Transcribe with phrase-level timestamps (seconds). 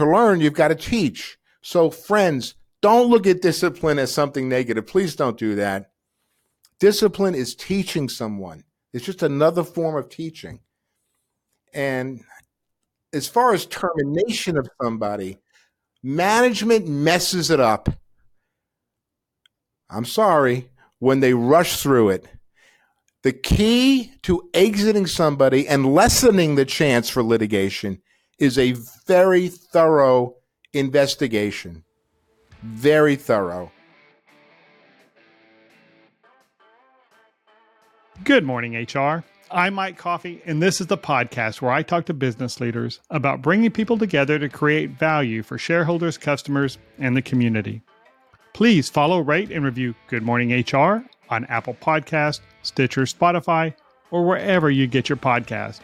[0.00, 1.38] to learn, you've got to teach.
[1.62, 4.86] So, friends, don't look at discipline as something negative.
[4.86, 5.90] Please don't do that.
[6.78, 10.60] Discipline is teaching someone, it's just another form of teaching.
[11.72, 12.24] And
[13.12, 15.38] as far as termination of somebody,
[16.02, 17.88] management messes it up.
[19.88, 22.26] I'm sorry, when they rush through it.
[23.22, 28.00] The key to exiting somebody and lessening the chance for litigation
[28.40, 28.74] is a
[29.06, 30.34] very thorough
[30.72, 31.84] investigation.
[32.62, 33.70] Very thorough.
[38.24, 39.22] Good morning, HR.
[39.50, 43.42] I'm Mike Coffey, and this is the podcast where I talk to business leaders about
[43.42, 47.82] bringing people together to create value for shareholders, customers, and the community.
[48.54, 53.74] Please follow, rate, and review Good Morning HR on Apple Podcast, Stitcher, Spotify,
[54.10, 55.80] or wherever you get your podcast.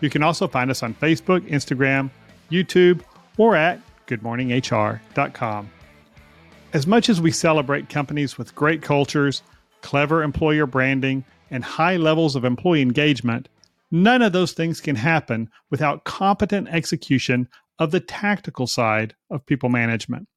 [0.00, 2.10] You can also find us on Facebook, Instagram,
[2.50, 3.00] YouTube,
[3.38, 5.70] or at goodmorninghr.com.
[6.72, 9.42] As much as we celebrate companies with great cultures,
[9.80, 13.48] clever employer branding, and high levels of employee engagement,
[13.90, 17.48] none of those things can happen without competent execution
[17.78, 20.28] of the tactical side of people management.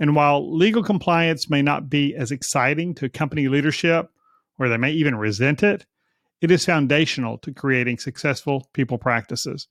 [0.00, 4.10] And while legal compliance may not be as exciting to company leadership,
[4.58, 5.86] or they may even resent it,
[6.42, 9.68] it is foundational to creating successful people practices.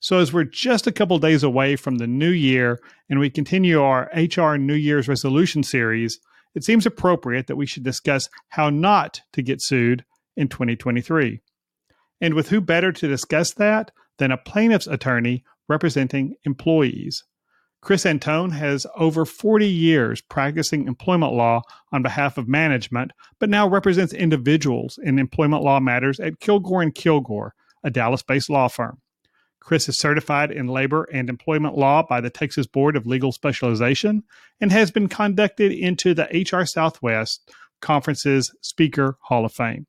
[0.00, 3.80] So, as we're just a couple days away from the new year and we continue
[3.80, 6.20] our HR New Year's resolution series,
[6.54, 10.04] it seems appropriate that we should discuss how not to get sued
[10.36, 11.40] in 2023.
[12.20, 17.24] And with who better to discuss that than a plaintiff's attorney representing employees?
[17.84, 21.60] Chris Antone has over 40 years practicing employment law
[21.92, 26.94] on behalf of management, but now represents individuals in employment law matters at Kilgore and
[26.94, 29.02] Kilgore, a Dallas-based law firm.
[29.60, 34.22] Chris is certified in labor and employment law by the Texas Board of Legal Specialization
[34.62, 39.86] and has been conducted into the HR Southwest Conference's Speaker Hall of Fame.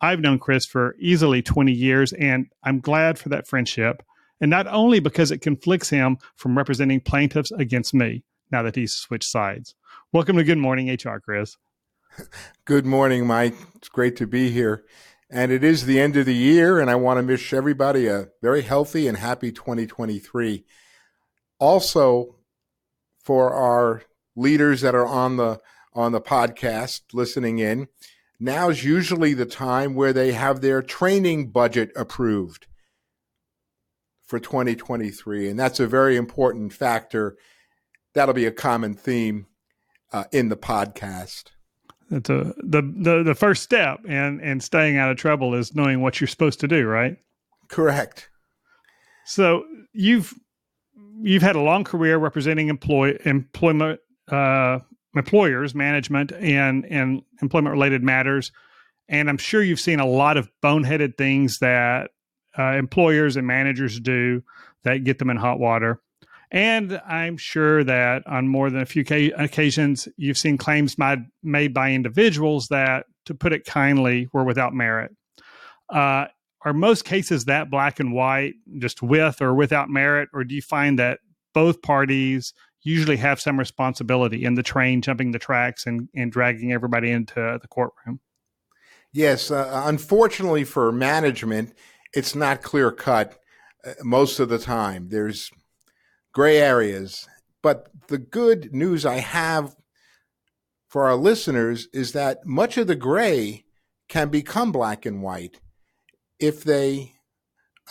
[0.00, 4.02] I've known Chris for easily 20 years, and I'm glad for that friendship.
[4.40, 8.92] And not only because it conflicts him from representing plaintiffs against me now that he's
[8.92, 9.74] switched sides.
[10.12, 11.56] Welcome to Good Morning HR, Chris.
[12.64, 13.54] Good morning, Mike.
[13.74, 14.84] It's great to be here.
[15.30, 18.28] And it is the end of the year, and I want to wish everybody a
[18.40, 20.64] very healthy and happy 2023.
[21.58, 22.36] Also,
[23.22, 24.02] for our
[24.34, 25.60] leaders that are on the
[25.92, 27.88] on the podcast listening in,
[28.38, 32.66] now's usually the time where they have their training budget approved
[34.28, 37.36] for 2023, and that's a very important factor.
[38.14, 39.46] That'll be a common theme
[40.12, 41.44] uh, in the podcast.
[42.10, 46.00] That's a the, the the first step in in staying out of trouble is knowing
[46.00, 47.16] what you're supposed to do, right?
[47.68, 48.28] Correct.
[49.26, 50.34] So you've
[51.20, 54.80] you've had a long career representing employ employment uh,
[55.14, 58.52] employers, management, and and employment related matters,
[59.08, 62.10] and I'm sure you've seen a lot of boneheaded things that
[62.58, 64.42] uh, employers and managers do
[64.84, 66.00] that get them in hot water.
[66.50, 69.04] And I'm sure that on more than a few
[69.36, 74.72] occasions, you've seen claims made, made by individuals that, to put it kindly, were without
[74.72, 75.14] merit.
[75.90, 76.26] Uh,
[76.64, 80.62] are most cases that black and white, just with or without merit, or do you
[80.62, 81.20] find that
[81.52, 86.72] both parties usually have some responsibility in the train jumping the tracks and, and dragging
[86.72, 88.20] everybody into the courtroom?
[89.12, 91.74] Yes, uh, unfortunately for management,
[92.14, 93.38] it's not clear cut
[93.84, 95.08] uh, most of the time.
[95.08, 95.50] There's
[96.32, 97.26] gray areas.
[97.62, 99.74] But the good news I have
[100.88, 103.64] for our listeners is that much of the gray
[104.08, 105.60] can become black and white
[106.38, 107.12] if they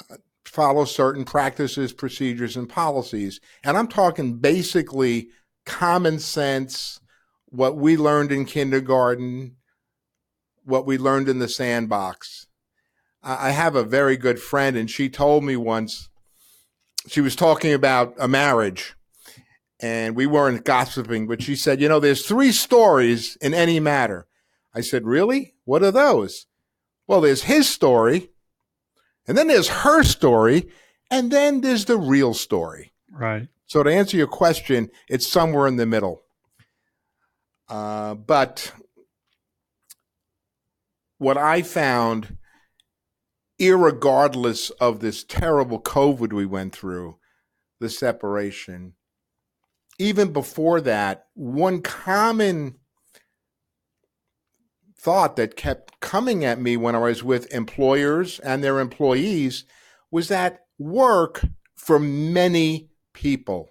[0.09, 3.39] uh, follow certain practices, procedures, and policies.
[3.63, 5.29] And I'm talking basically
[5.65, 6.99] common sense,
[7.49, 9.57] what we learned in kindergarten,
[10.63, 12.46] what we learned in the sandbox.
[13.27, 16.09] I have a very good friend, and she told me once
[17.07, 18.95] she was talking about a marriage
[19.79, 24.27] and we weren't gossiping, but she said, you know, there's three stories in any matter.
[24.73, 25.53] I said, really?
[25.65, 26.47] What are those?
[27.05, 28.29] Well, there's his story,
[29.27, 30.69] and then there's her story,
[31.11, 32.93] and then there's the real story.
[33.11, 33.47] Right.
[33.65, 36.23] So to answer your question, it's somewhere in the middle.
[37.69, 38.71] Uh, but
[41.17, 42.37] what I found
[43.59, 47.17] irregardless of this terrible COVID we went through,
[47.79, 48.93] the separation,
[49.99, 52.75] even before that, one common
[54.99, 59.65] thought that kept coming at me when I was with employers and their employees
[60.11, 61.45] was that work
[61.75, 63.69] for many people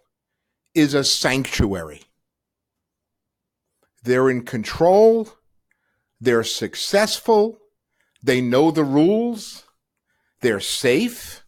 [0.75, 2.03] is a sanctuary.
[4.03, 5.29] They're in control,
[6.21, 7.59] they're successful,
[8.23, 9.66] they know the rules,
[10.47, 11.45] they're safe,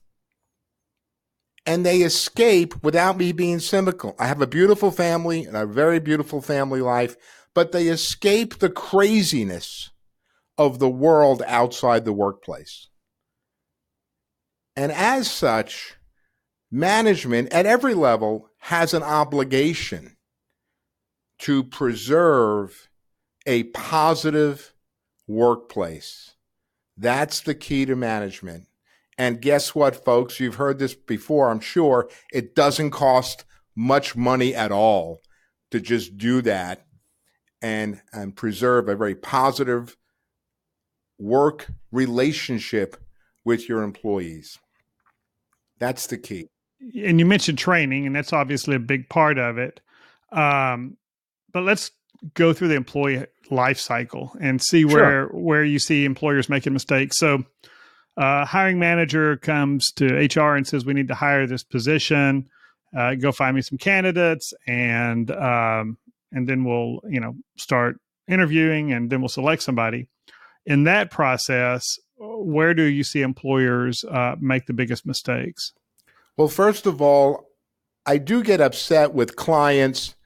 [1.65, 4.17] and they escape without me being cynical.
[4.19, 7.15] I have a beautiful family and a very beautiful family life,
[7.55, 9.91] but they escape the craziness
[10.57, 12.89] of the world outside the workplace.
[14.75, 15.95] And as such,
[16.69, 20.17] management at every level has an obligation
[21.39, 22.89] to preserve
[23.47, 24.75] a positive
[25.29, 26.35] workplace.
[26.97, 28.68] That's the key to management.
[29.19, 30.39] And guess what, folks?
[30.39, 32.09] You've heard this before, I'm sure.
[32.33, 33.45] It doesn't cost
[33.75, 35.21] much money at all
[35.71, 36.87] to just do that
[37.61, 39.97] and, and preserve a very positive
[41.19, 42.97] work relationship
[43.45, 44.59] with your employees.
[45.79, 46.49] That's the key.
[46.81, 49.81] And you mentioned training, and that's obviously a big part of it.
[50.31, 50.97] Um,
[51.53, 51.91] but let's
[52.35, 55.27] go through the employee life cycle and see where sure.
[55.29, 57.19] where you see employers making mistakes.
[57.19, 57.45] So,
[58.19, 62.49] uh, hiring manager comes to HR and says, "We need to hire this position.
[62.97, 65.99] Uh, go find me some candidates, and um,
[66.33, 70.09] and then we'll you know start interviewing, and then we'll select somebody."
[70.67, 75.73] In that process, where do you see employers uh, make the biggest mistakes?
[76.37, 77.49] Well, first of all,
[78.05, 80.17] I do get upset with clients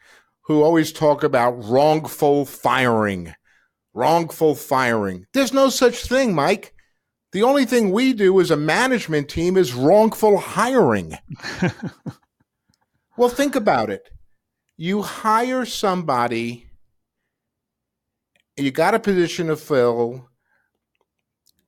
[0.43, 3.35] who always talk about wrongful firing.
[3.95, 5.27] Wrongful firing.
[5.35, 6.75] There's no such thing, Mike.
[7.33, 11.15] The only thing we do as a management team is wrongful hiring.
[13.17, 14.11] well, think about it.
[14.77, 16.67] You hire somebody,
[18.57, 20.29] you got a position to fill.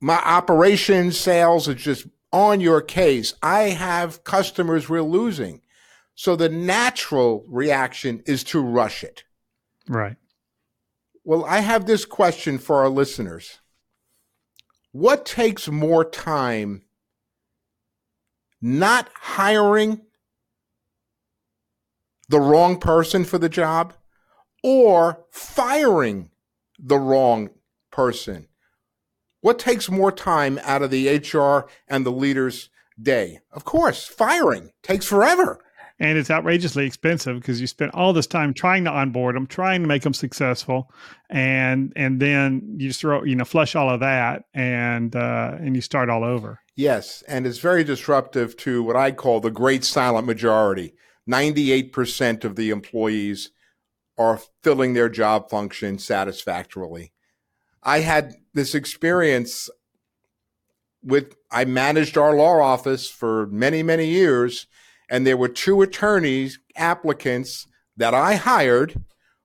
[0.00, 3.32] My operations, sales are just on your case.
[3.42, 5.62] I have customers we're losing.
[6.14, 9.24] So the natural reaction is to rush it.
[9.88, 10.16] Right.
[11.24, 13.60] Well, I have this question for our listeners.
[14.94, 16.82] What takes more time?
[18.62, 20.02] Not hiring
[22.28, 23.94] the wrong person for the job
[24.62, 26.30] or firing
[26.78, 27.50] the wrong
[27.90, 28.46] person?
[29.40, 32.70] What takes more time out of the HR and the leader's
[33.02, 33.40] day?
[33.50, 35.58] Of course, firing takes forever
[35.98, 39.82] and it's outrageously expensive because you spend all this time trying to onboard them, trying
[39.82, 40.90] to make them successful,
[41.30, 45.76] and and then you just throw you know flush all of that and uh, and
[45.76, 46.60] you start all over.
[46.76, 50.94] Yes, and it's very disruptive to what I call the great silent majority.
[51.26, 53.50] Ninety-eight percent of the employees
[54.18, 57.12] are filling their job function satisfactorily.
[57.82, 59.70] I had this experience
[61.02, 64.66] with I managed our law office for many many years
[65.14, 69.00] and there were two attorneys applicants that I hired.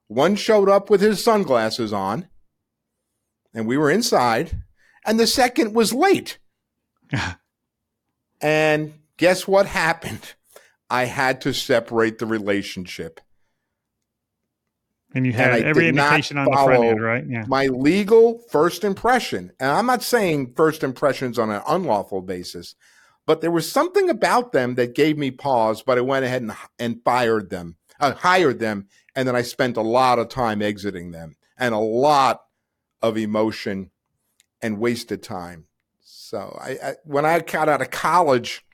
[0.07, 2.27] One showed up with his sunglasses on,
[3.53, 4.63] and we were inside,
[5.05, 6.39] and the second was late.
[8.41, 10.33] and guess what happened?
[10.89, 13.21] I had to separate the relationship.
[15.13, 17.23] And you had and every indication on the front end, right?
[17.27, 17.45] Yeah.
[17.47, 19.51] My legal first impression.
[19.59, 22.73] And I'm not saying first impressions on an unlawful basis
[23.29, 25.83] but there was something about them that gave me pause.
[25.83, 29.77] But I went ahead and, and fired them, uh, hired them, and then I spent
[29.77, 32.41] a lot of time exiting them and a lot
[33.03, 33.91] of emotion
[34.63, 35.65] and wasted time.
[36.01, 38.65] So I, I when I got out of college,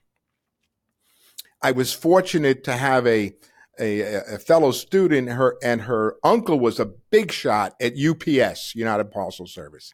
[1.62, 3.36] I was fortunate to have a
[3.78, 9.12] a, a, fellow student her and her uncle was a big shot at UPS, United
[9.12, 9.94] Parcel Service.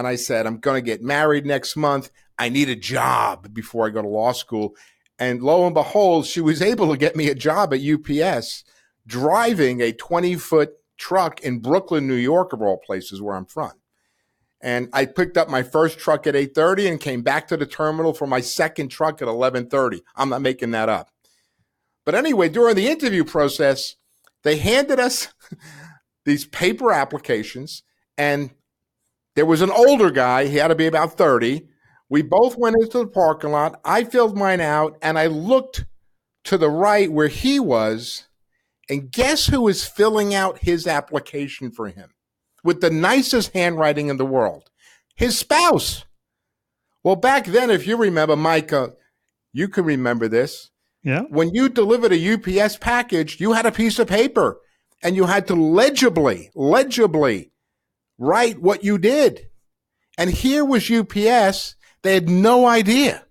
[0.00, 2.10] And I said, I'm going to get married next month.
[2.38, 4.74] I need a job before I go to law school.
[5.18, 8.64] And lo and behold, she was able to get me a job at UPS
[9.06, 13.72] driving a 20 foot truck in Brooklyn, New York, of all places where I'm from.
[14.62, 18.14] And I picked up my first truck at 8:30 and came back to the terminal
[18.14, 20.00] for my second truck at 11:30.
[20.16, 21.10] I'm not making that up.
[22.06, 23.96] But anyway, during the interview process,
[24.44, 25.28] they handed us
[26.24, 27.82] these paper applications
[28.16, 28.52] and
[29.36, 31.66] there was an older guy, he had to be about 30,
[32.08, 33.80] we both went into the parking lot.
[33.84, 35.86] I filled mine out and I looked
[36.44, 38.26] to the right where he was.
[38.88, 42.10] And guess who was filling out his application for him
[42.64, 44.68] with the nicest handwriting in the world?
[45.14, 46.04] His spouse.
[47.04, 48.94] Well, back then, if you remember, Micah,
[49.52, 50.70] you can remember this.
[51.04, 51.22] Yeah.
[51.28, 54.58] When you delivered a UPS package, you had a piece of paper
[55.02, 57.52] and you had to legibly, legibly
[58.20, 59.48] write what you did.
[60.16, 63.24] And here was UPS they had no idea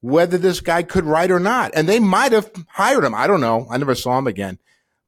[0.00, 1.70] whether this guy could write or not.
[1.74, 3.14] And they might have hired him.
[3.14, 3.66] I don't know.
[3.70, 4.58] I never saw him again.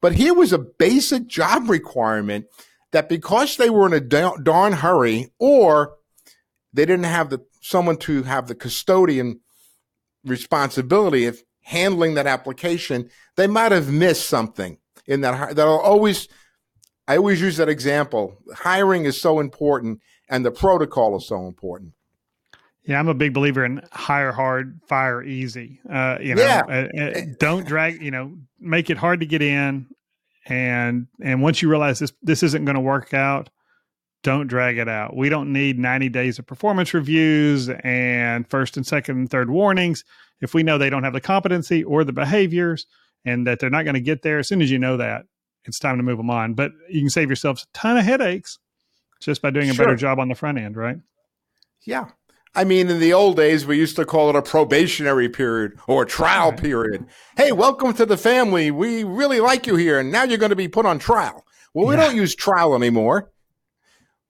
[0.00, 2.47] But here was a basic job requirement
[2.93, 4.00] that because they were in a
[4.38, 5.97] darn hurry or
[6.73, 9.41] they didn't have the someone to have the custodian
[10.25, 15.57] responsibility of handling that application, they might have missed something in that.
[15.57, 16.29] That'll always,
[17.06, 18.38] I always use that example.
[18.54, 21.92] Hiring is so important and the protocol is so important.
[22.84, 25.80] Yeah, I'm a big believer in hire hard, fire easy.
[25.90, 26.62] Uh, you know, yeah.
[26.68, 28.02] uh, uh, don't drag.
[28.02, 29.87] You know, make it hard to get in,
[30.44, 33.49] and and once you realize this this isn't going to work out,
[34.23, 35.16] don't drag it out.
[35.16, 40.04] We don't need 90 days of performance reviews and first and second and third warnings
[40.42, 42.87] if we know they don't have the competency or the behaviors
[43.25, 44.38] and that they're not going to get there.
[44.38, 45.25] As soon as you know that,
[45.66, 46.54] it's time to move them on.
[46.54, 48.59] But you can save yourselves a ton of headaches
[49.21, 49.85] just by doing a sure.
[49.85, 50.99] better job on the front end, right?
[51.83, 52.06] Yeah.
[52.56, 56.04] I mean, in the old days, we used to call it a probationary period or
[56.04, 56.61] a trial right.
[56.61, 57.06] period.
[57.37, 58.71] Hey, welcome to the family.
[58.71, 61.44] We really like you here, and now you're going to be put on trial.
[61.73, 63.33] Well, we don't use trial anymore,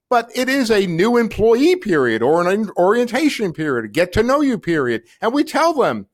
[0.09, 4.59] but it is a new employee period or an orientation period, get to know you
[4.59, 5.03] period.
[5.21, 6.07] And we tell them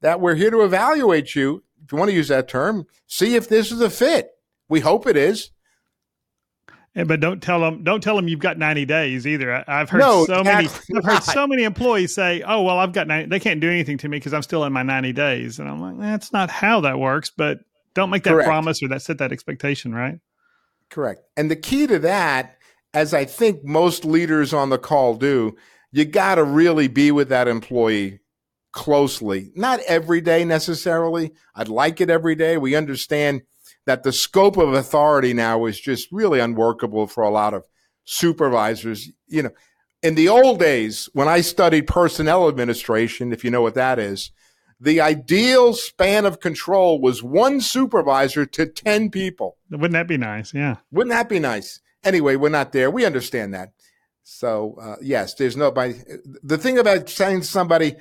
[0.00, 1.62] that we're here to evaluate you.
[1.84, 4.30] If you want to use that term, see if this is a fit.
[4.72, 5.50] We hope it is.
[6.94, 9.62] And, but don't tell them don't tell them you've got 90 days either.
[9.68, 12.94] I, have heard no, so many I've heard so many employees say, "Oh, well, I've
[12.94, 15.58] got 90, they can't do anything to me because I'm still in my 90 days."
[15.58, 17.58] And I'm like, "That's not how that works." But
[17.92, 18.46] don't make that Correct.
[18.46, 20.20] promise or that set that expectation, right?
[20.88, 21.20] Correct.
[21.36, 22.56] And the key to that,
[22.94, 25.54] as I think most leaders on the call do,
[25.90, 28.20] you got to really be with that employee
[28.72, 29.52] closely.
[29.54, 31.32] Not every day necessarily.
[31.54, 32.56] I'd like it every day.
[32.56, 33.42] We understand
[33.86, 37.66] that the scope of authority now is just really unworkable for a lot of
[38.04, 39.10] supervisors.
[39.26, 39.50] You know,
[40.02, 44.30] in the old days, when I studied personnel administration, if you know what that is,
[44.80, 49.56] the ideal span of control was one supervisor to 10 people.
[49.70, 50.52] Wouldn't that be nice?
[50.52, 50.76] Yeah.
[50.90, 51.80] Wouldn't that be nice?
[52.02, 52.90] Anyway, we're not there.
[52.90, 53.72] We understand that.
[54.24, 55.94] So, uh, yes, there's nobody.
[56.42, 57.94] The thing about saying to somebody,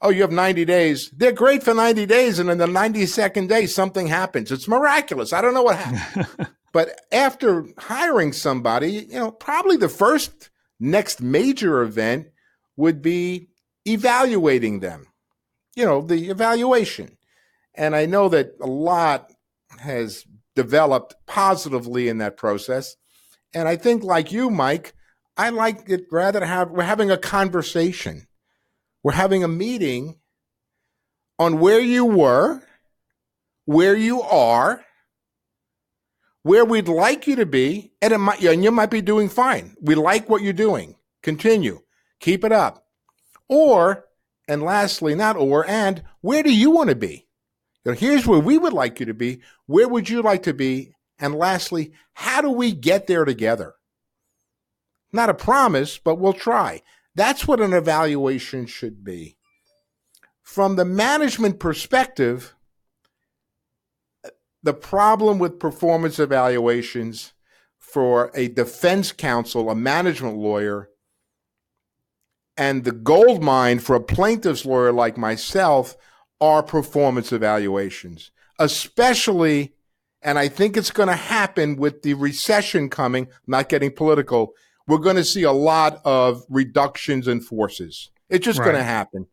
[0.00, 1.10] oh, you have 90 days.
[1.10, 2.38] They're great for 90 days.
[2.38, 4.52] And in the 92nd day, something happens.
[4.52, 5.32] It's miraculous.
[5.32, 6.48] I don't know what happened.
[6.72, 12.28] but after hiring somebody, you know, probably the first next major event
[12.76, 13.48] would be
[13.84, 15.06] evaluating them,
[15.74, 17.16] you know, the evaluation.
[17.74, 19.32] And I know that a lot
[19.80, 20.24] has
[20.54, 22.96] developed positively in that process.
[23.54, 24.92] And I think, like you, Mike,
[25.36, 28.27] I like it rather to have, we're having a conversation
[29.02, 30.18] we're having a meeting
[31.38, 32.62] on where you were,
[33.64, 34.84] where you are,
[36.42, 39.76] where we'd like you to be, and, it might, and you might be doing fine.
[39.80, 40.96] We like what you're doing.
[41.22, 41.80] Continue.
[42.20, 42.86] Keep it up.
[43.48, 44.06] Or,
[44.48, 47.26] and lastly, not or, and where do you want to be?
[47.84, 49.40] You know, here's where we would like you to be.
[49.66, 50.94] Where would you like to be?
[51.18, 53.74] And lastly, how do we get there together?
[55.12, 56.82] Not a promise, but we'll try.
[57.18, 59.36] That's what an evaluation should be.
[60.40, 62.54] From the management perspective,
[64.62, 67.32] the problem with performance evaluations
[67.76, 70.90] for a defense counsel, a management lawyer,
[72.56, 75.96] and the gold mine for a plaintiff's lawyer like myself
[76.40, 79.74] are performance evaluations, especially,
[80.22, 84.54] and I think it's going to happen with the recession coming, not getting political,
[84.88, 88.10] we're going to see a lot of reductions in forces.
[88.30, 88.64] It's just right.
[88.64, 89.26] going to happen.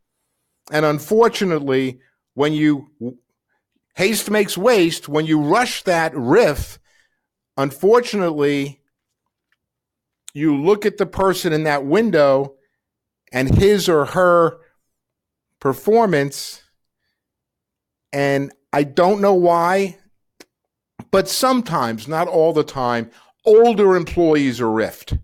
[0.72, 2.00] And unfortunately,
[2.34, 2.90] when you
[3.96, 6.78] haste makes waste, when you rush that RIF,
[7.56, 8.82] unfortunately,
[10.34, 12.56] you look at the person in that window
[13.32, 14.58] and his or her
[15.62, 16.64] performance,
[18.12, 19.98] and I don't know why,
[21.12, 23.10] but sometimes, not all the time,
[23.46, 25.18] older employees are riffed.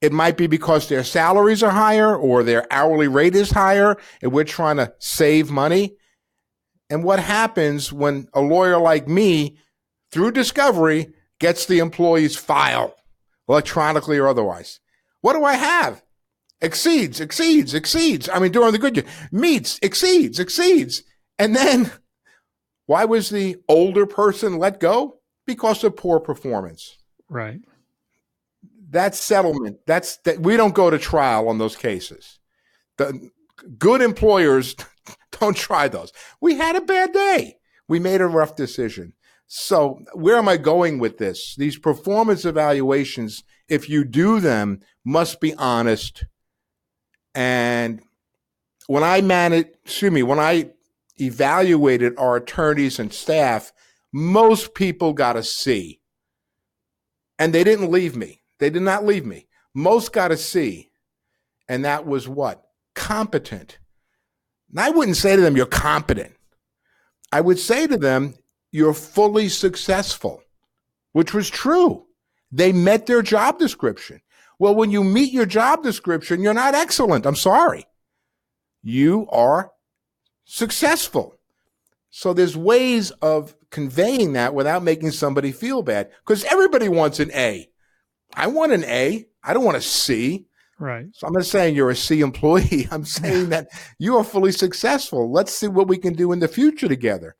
[0.00, 4.32] It might be because their salaries are higher or their hourly rate is higher and
[4.32, 5.96] we're trying to save money.
[6.88, 9.58] And what happens when a lawyer like me,
[10.10, 12.96] through discovery, gets the employee's file
[13.48, 14.80] electronically or otherwise?
[15.20, 16.02] What do I have?
[16.62, 18.28] Exceeds, exceeds, exceeds.
[18.28, 21.02] I mean, during the good year, meets, exceeds, exceeds.
[21.38, 21.90] And then
[22.86, 25.20] why was the older person let go?
[25.46, 26.96] Because of poor performance.
[27.28, 27.60] Right
[28.90, 29.78] that's settlement.
[29.86, 32.38] That's that we don't go to trial on those cases.
[32.98, 33.30] The
[33.78, 34.76] good employers
[35.40, 36.12] don't try those.
[36.40, 37.56] We had a bad day.
[37.88, 39.14] We made a rough decision.
[39.46, 41.56] So where am I going with this?
[41.56, 46.24] These performance evaluations, if you do them, must be honest
[47.34, 48.00] and
[48.86, 50.70] when I managed, excuse me, when I
[51.20, 53.72] evaluated our attorneys and staff,
[54.12, 56.00] most people got a C.
[57.38, 58.39] And they didn't leave me.
[58.60, 59.48] They did not leave me.
[59.74, 60.90] Most got a C.
[61.68, 62.62] And that was what?
[62.94, 63.78] Competent.
[64.70, 66.34] And I wouldn't say to them, you're competent.
[67.32, 68.34] I would say to them,
[68.72, 70.42] you're fully successful,
[71.12, 72.06] which was true.
[72.52, 74.20] They met their job description.
[74.58, 77.26] Well, when you meet your job description, you're not excellent.
[77.26, 77.86] I'm sorry.
[78.82, 79.72] You are
[80.44, 81.36] successful.
[82.10, 87.30] So there's ways of conveying that without making somebody feel bad because everybody wants an
[87.32, 87.69] A.
[88.34, 89.26] I want an A.
[89.42, 90.46] I don't want a C.
[90.78, 91.06] Right.
[91.12, 92.88] So I'm not saying you're a C employee.
[92.90, 93.68] I'm saying that
[93.98, 95.30] you are fully successful.
[95.30, 97.36] Let's see what we can do in the future together.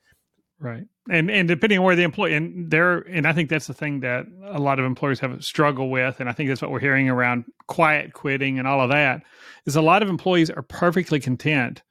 [0.59, 0.85] Right.
[1.11, 4.01] And and depending on where the employee and there and I think that's the thing
[4.01, 6.81] that a lot of employers have a struggle with and I think that's what we're
[6.81, 9.23] hearing around quiet quitting and all of that
[9.65, 11.83] is a lot of employees are perfectly content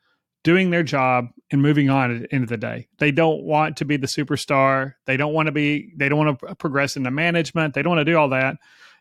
[0.44, 2.88] doing their job and moving on at the end of the day.
[3.00, 4.94] They don't want to be the superstar.
[5.06, 7.74] They don't want to be they don't want to progress into management.
[7.74, 8.58] They don't want to do all that.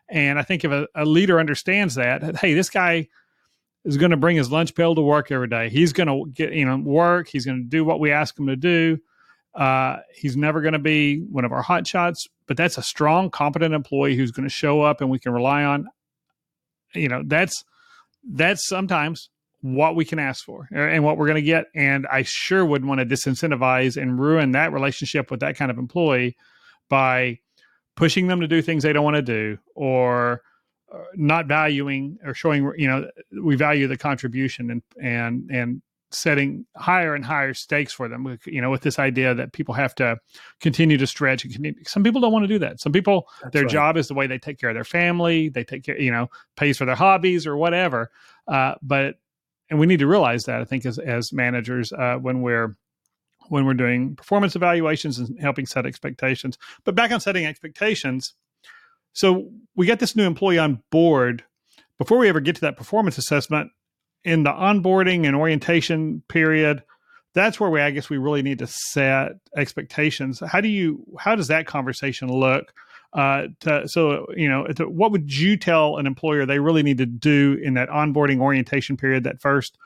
[0.09, 3.07] And I think if a, a leader understands that, hey, this guy
[3.85, 5.69] is going to bring his lunch pail to work every day.
[5.69, 7.27] He's going to get, you know, work.
[7.29, 8.99] He's going to do what we ask him to do.
[9.55, 13.29] Uh, he's never going to be one of our hot shots, but that's a strong,
[13.29, 15.87] competent employee who's going to show up and we can rely on.
[16.93, 17.63] You know, that's
[18.23, 19.29] that's sometimes
[19.61, 21.65] what we can ask for and what we're going to get.
[21.75, 25.77] And I sure wouldn't want to disincentivize and ruin that relationship with that kind of
[25.77, 26.37] employee
[26.89, 27.39] by
[27.99, 30.41] pushing them to do things they don't want to do or
[30.91, 33.07] uh, not valuing or showing you know
[33.43, 38.61] we value the contribution and and and setting higher and higher stakes for them you
[38.61, 40.17] know with this idea that people have to
[40.59, 41.83] continue to stretch and continue.
[41.85, 43.71] some people don't want to do that some people That's their right.
[43.71, 46.29] job is the way they take care of their family they take care you know
[46.55, 48.09] pays for their hobbies or whatever
[48.47, 49.15] uh, but
[49.69, 52.75] and we need to realize that i think as as managers uh, when we're
[53.49, 56.57] when we're doing performance evaluations and helping set expectations.
[56.83, 58.33] But back on setting expectations,
[59.13, 61.43] so we get this new employee on board.
[61.97, 63.71] Before we ever get to that performance assessment,
[64.23, 66.83] in the onboarding and orientation period,
[67.33, 70.41] that's where we I guess we really need to set expectations.
[70.45, 72.73] How do you how does that conversation look?
[73.11, 76.99] Uh, to, so you know, to, what would you tell an employer they really need
[76.99, 79.77] to do in that onboarding orientation period, that first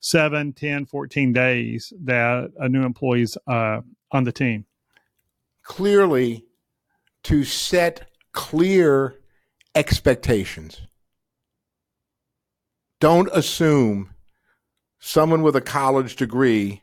[0.00, 3.80] 7, 10, 14 days that a new employee's uh,
[4.12, 4.66] on the team?
[5.62, 6.44] Clearly,
[7.24, 9.18] to set clear
[9.74, 10.82] expectations.
[13.00, 14.14] Don't assume
[14.98, 16.82] someone with a college degree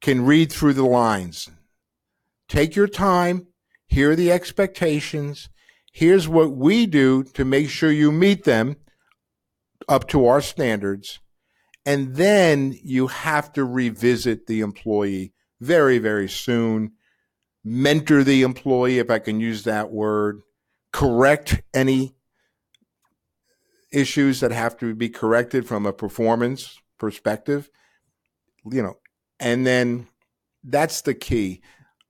[0.00, 1.48] can read through the lines.
[2.48, 3.48] Take your time,
[3.86, 5.48] hear the expectations.
[5.92, 8.76] Here's what we do to make sure you meet them
[9.88, 11.18] up to our standards
[11.88, 16.92] and then you have to revisit the employee very, very soon,
[17.64, 20.42] mentor the employee, if I can use that word,
[20.92, 22.14] correct any
[23.90, 27.70] issues that have to be corrected from a performance perspective,
[28.70, 28.98] you know,
[29.40, 30.08] and then
[30.62, 31.62] that's the key.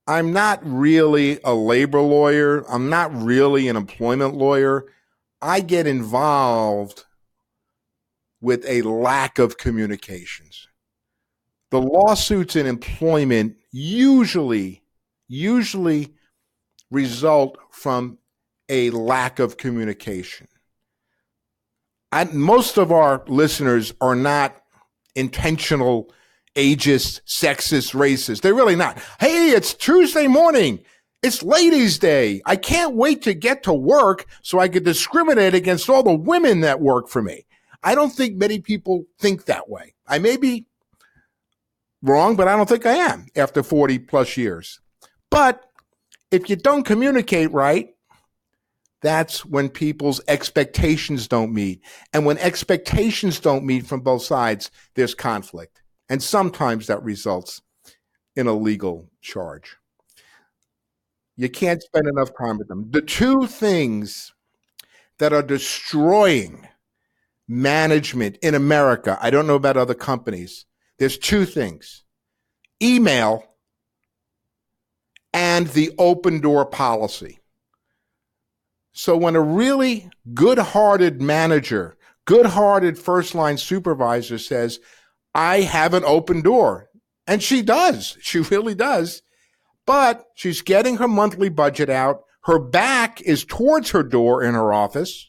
[0.05, 2.69] I'm not really a labor lawyer.
[2.69, 4.87] I'm not really an employment lawyer.
[5.41, 7.05] I get involved
[8.41, 10.67] with a lack of communications.
[11.71, 14.81] The lawsuits in employment usually,
[15.27, 16.13] usually
[16.89, 18.17] result from
[18.69, 20.47] a lack of communication.
[22.11, 24.61] I, most of our listeners are not
[25.15, 26.11] intentional
[26.55, 28.41] ageist, sexist, racist.
[28.41, 28.99] They're really not.
[29.19, 30.79] Hey, it's Tuesday morning.
[31.21, 32.41] It's ladies' day.
[32.45, 36.61] I can't wait to get to work so I could discriminate against all the women
[36.61, 37.45] that work for me.
[37.83, 39.95] I don't think many people think that way.
[40.07, 40.67] I may be
[42.01, 44.79] wrong, but I don't think I am after 40 plus years.
[45.29, 45.63] But
[46.31, 47.89] if you don't communicate right,
[49.01, 51.81] that's when people's expectations don't meet.
[52.13, 55.81] And when expectations don't meet from both sides, there's conflict.
[56.09, 57.61] And sometimes that results
[58.35, 59.77] in a legal charge.
[61.37, 62.91] You can't spend enough time with them.
[62.91, 64.33] The two things
[65.19, 66.67] that are destroying
[67.49, 70.65] management in America, I don't know about other companies,
[70.99, 72.03] there's two things.
[72.81, 73.43] Email
[75.33, 77.39] and the open door policy.
[78.93, 84.79] So when a really good hearted manager, good hearted first line supervisor says,
[85.33, 86.89] I have an open door,
[87.27, 89.21] and she does, she really does,
[89.85, 92.21] but she's getting her monthly budget out.
[92.43, 95.28] Her back is towards her door in her office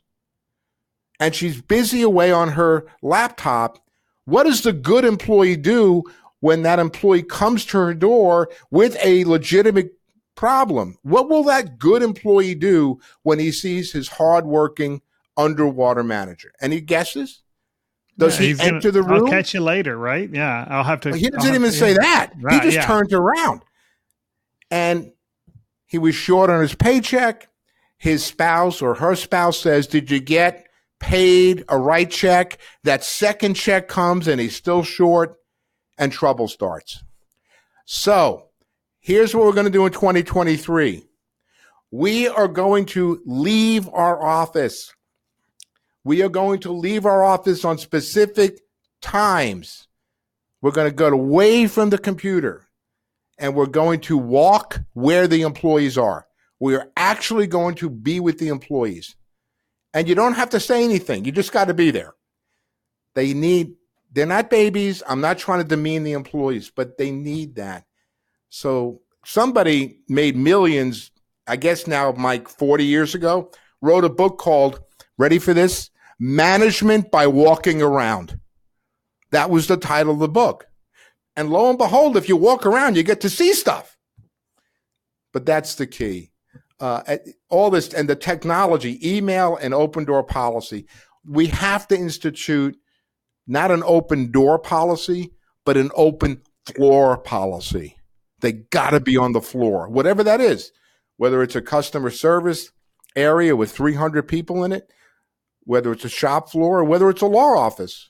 [1.20, 3.78] and she's busy away on her laptop,
[4.24, 6.02] What does the good employee do
[6.40, 9.92] when that employee comes to her door with a legitimate
[10.37, 10.98] problem?
[11.02, 15.02] What will that good employee do when he sees his hardworking
[15.37, 16.52] underwater manager?
[16.61, 17.42] Any guesses?
[18.18, 19.24] Does Yeah, he enter gonna- the room?
[19.24, 20.28] I'll catch you later, right?
[20.33, 21.16] Yeah, I'll have to.
[21.16, 21.98] He I'll doesn't have even to- say yeah.
[22.00, 22.33] that.
[22.40, 22.87] Right, he just yeah.
[22.87, 23.62] turns around.
[24.70, 25.12] And
[25.87, 27.48] he was short on his paycheck.
[27.98, 30.66] His spouse or her spouse says, Did you get
[31.01, 32.59] paid a right check?
[32.85, 35.41] That second check comes and he's still short,
[35.99, 37.05] and trouble starts.
[37.85, 38.47] So
[39.01, 41.05] here's what we're going to do in 2023
[41.93, 44.95] we are going to leave our office.
[46.05, 48.61] We are going to leave our office on specific
[49.03, 49.89] times.
[50.63, 52.69] We're going to go away from the computer
[53.39, 56.27] and we're going to walk where the employees are.
[56.61, 59.17] We are actually going to be with the employees.
[59.92, 61.24] And you don't have to say anything.
[61.24, 62.14] You just got to be there.
[63.14, 63.74] They need,
[64.12, 65.03] they're not babies.
[65.09, 67.85] I'm not trying to demean the employees, but they need that.
[68.48, 71.11] So somebody made millions,
[71.46, 73.50] I guess now, Mike, 40 years ago,
[73.81, 74.81] wrote a book called,
[75.18, 75.90] ready for this?
[76.18, 78.38] Management by Walking Around.
[79.31, 80.66] That was the title of the book.
[81.37, 83.96] And lo and behold, if you walk around, you get to see stuff.
[85.33, 86.30] But that's the key.
[86.81, 87.19] Uh,
[87.51, 90.87] all this and the technology, email and open door policy.
[91.25, 92.79] We have to institute
[93.47, 95.33] not an open door policy,
[95.64, 97.97] but an open floor policy.
[98.40, 100.73] They got to be on the floor, whatever that is,
[101.16, 102.71] whether it's a customer service
[103.14, 104.90] area with 300 people in it,
[105.64, 108.09] whether it's a shop floor, or whether it's a law office.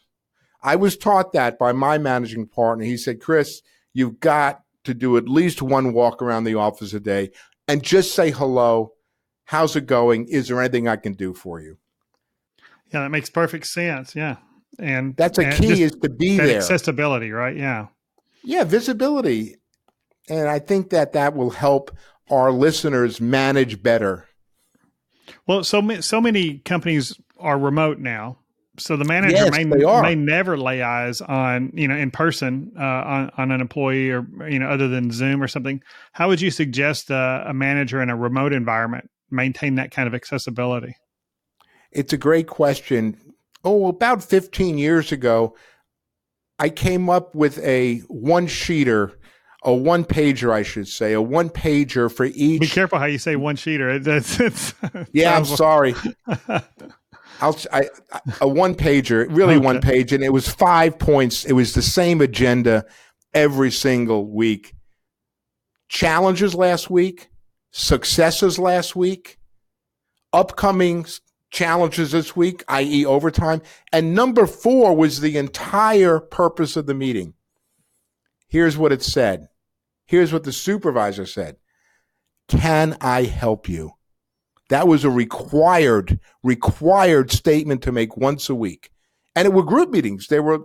[0.62, 2.84] I was taught that by my managing partner.
[2.84, 7.00] He said, Chris, you've got to do at least one walk around the office a
[7.00, 7.30] day
[7.70, 8.92] and just say hello.
[9.44, 10.26] How's it going?
[10.26, 11.78] Is there anything I can do for you?
[12.92, 14.14] Yeah, that makes perfect sense.
[14.16, 14.36] Yeah,
[14.78, 16.56] and That's a and key is to be there.
[16.56, 17.56] accessibility, right?
[17.56, 17.86] Yeah.
[18.42, 19.56] Yeah, visibility.
[20.28, 21.96] And I think that that will help
[22.30, 24.26] our listeners manage better.
[25.46, 28.38] Well, so so many companies are remote now,
[28.78, 32.82] so the manager Yes, may may never lay eyes on you know in person uh,
[32.82, 35.82] on on an employee or you know other than Zoom or something.
[36.12, 40.14] How would you suggest uh, a manager in a remote environment maintain that kind of
[40.14, 40.96] accessibility?
[41.92, 43.16] It's a great question.
[43.64, 45.56] Oh, about 15 years ago,
[46.58, 49.14] I came up with a one sheeter,
[49.64, 52.60] a one pager, I should say, a one pager for each.
[52.60, 54.06] Be careful how you say one sheeter.
[54.06, 54.74] It's, it's,
[55.12, 55.94] Yeah, I'm sorry.
[57.40, 57.88] I'll, I,
[58.40, 61.44] a one pager, really one page, and it was five points.
[61.44, 62.84] It was the same agenda
[63.32, 64.74] every single week.
[65.88, 67.30] Challenges last week,
[67.70, 69.38] successes last week,
[70.32, 71.06] upcoming
[71.50, 73.62] challenges this week, i.e., overtime.
[73.92, 77.34] And number four was the entire purpose of the meeting.
[78.48, 79.48] Here's what it said.
[80.06, 81.56] Here's what the supervisor said
[82.48, 83.92] Can I help you?
[84.70, 88.90] That was a required, required statement to make once a week.
[89.34, 90.28] And it were group meetings.
[90.28, 90.60] They were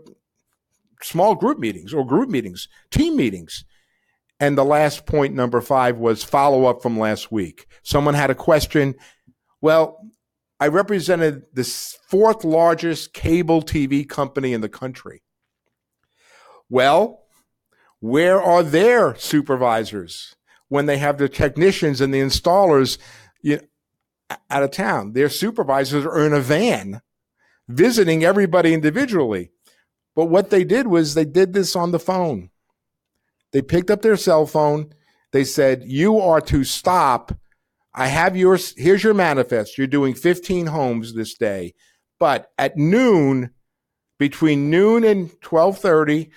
[1.01, 3.65] small group meetings or group meetings, team meetings.
[4.39, 7.65] And the last point, number five, was follow up from last week.
[7.83, 8.95] Someone had a question.
[9.59, 9.99] Well,
[10.59, 15.23] I represented the fourth largest cable TV company in the country.
[16.69, 17.23] Well,
[17.99, 20.35] where are their supervisors
[20.67, 22.97] when they have the technicians and the installers
[23.41, 23.59] you
[24.49, 25.13] out of town?
[25.13, 27.01] Their supervisors are in a van
[27.67, 29.51] visiting everybody individually.
[30.15, 32.49] But what they did was they did this on the phone.
[33.51, 34.93] They picked up their cell phone.
[35.31, 37.37] They said, You are to stop.
[37.93, 38.73] I have yours.
[38.77, 39.77] Here's your manifest.
[39.77, 41.73] You're doing 15 homes this day.
[42.19, 43.51] But at noon,
[44.17, 46.29] between noon and 1230,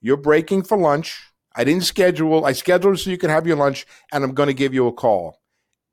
[0.00, 1.20] you're breaking for lunch.
[1.54, 2.44] I didn't schedule.
[2.44, 4.92] I scheduled so you could have your lunch, and I'm going to give you a
[4.92, 5.38] call.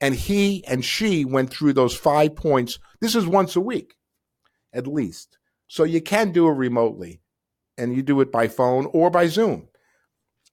[0.01, 2.79] And he and she went through those five points.
[2.99, 3.95] This is once a week,
[4.73, 5.37] at least.
[5.67, 7.21] So you can do it remotely,
[7.77, 9.67] and you do it by phone or by Zoom.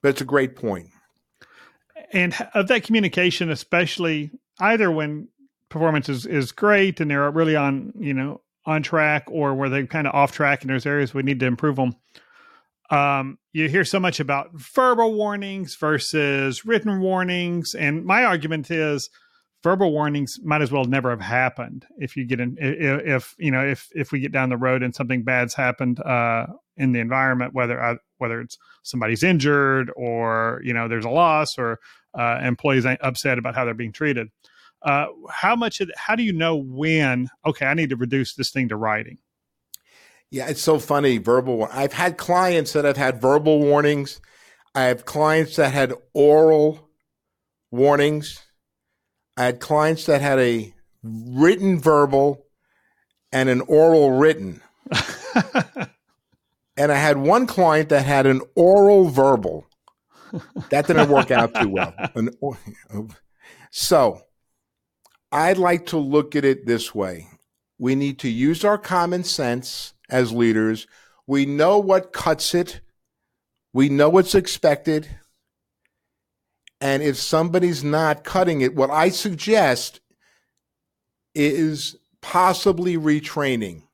[0.00, 0.88] But it's a great point.
[2.12, 5.28] and of that communication, especially either when
[5.68, 9.86] performance is, is great and they're really on you know on track, or where they're
[9.86, 11.96] kind of off track and there's areas we need to improve them.
[12.90, 19.10] Um, you hear so much about verbal warnings versus written warnings, and my argument is
[19.62, 23.64] verbal warnings might as well never have happened if you get in if, you know
[23.64, 26.46] if if we get down the road and something bad's happened uh,
[26.76, 31.58] in the environment, whether uh, whether it's somebody's injured or you know there's a loss
[31.58, 31.80] or
[32.14, 34.28] uh, employees upset about how they're being treated.
[34.82, 35.80] Uh, how much?
[35.80, 37.28] Of, how do you know when?
[37.46, 39.18] Okay, I need to reduce this thing to writing.
[40.30, 41.18] Yeah, it's so funny.
[41.18, 41.68] Verbal.
[41.70, 44.20] I've had clients that have had verbal warnings.
[44.74, 46.88] I have clients that had oral
[47.70, 48.40] warnings.
[49.36, 52.46] I had clients that had a written verbal
[53.32, 54.60] and an oral written.
[56.76, 59.66] and I had one client that had an oral verbal.
[60.70, 61.94] That didn't work out too well.
[63.70, 64.22] so
[65.30, 67.28] I'd like to look at it this way
[67.82, 70.86] we need to use our common sense as leaders.
[71.26, 72.80] We know what cuts it,
[73.72, 75.08] we know what's expected.
[76.82, 80.00] And if somebody's not cutting it, what I suggest
[81.32, 83.84] is possibly retraining.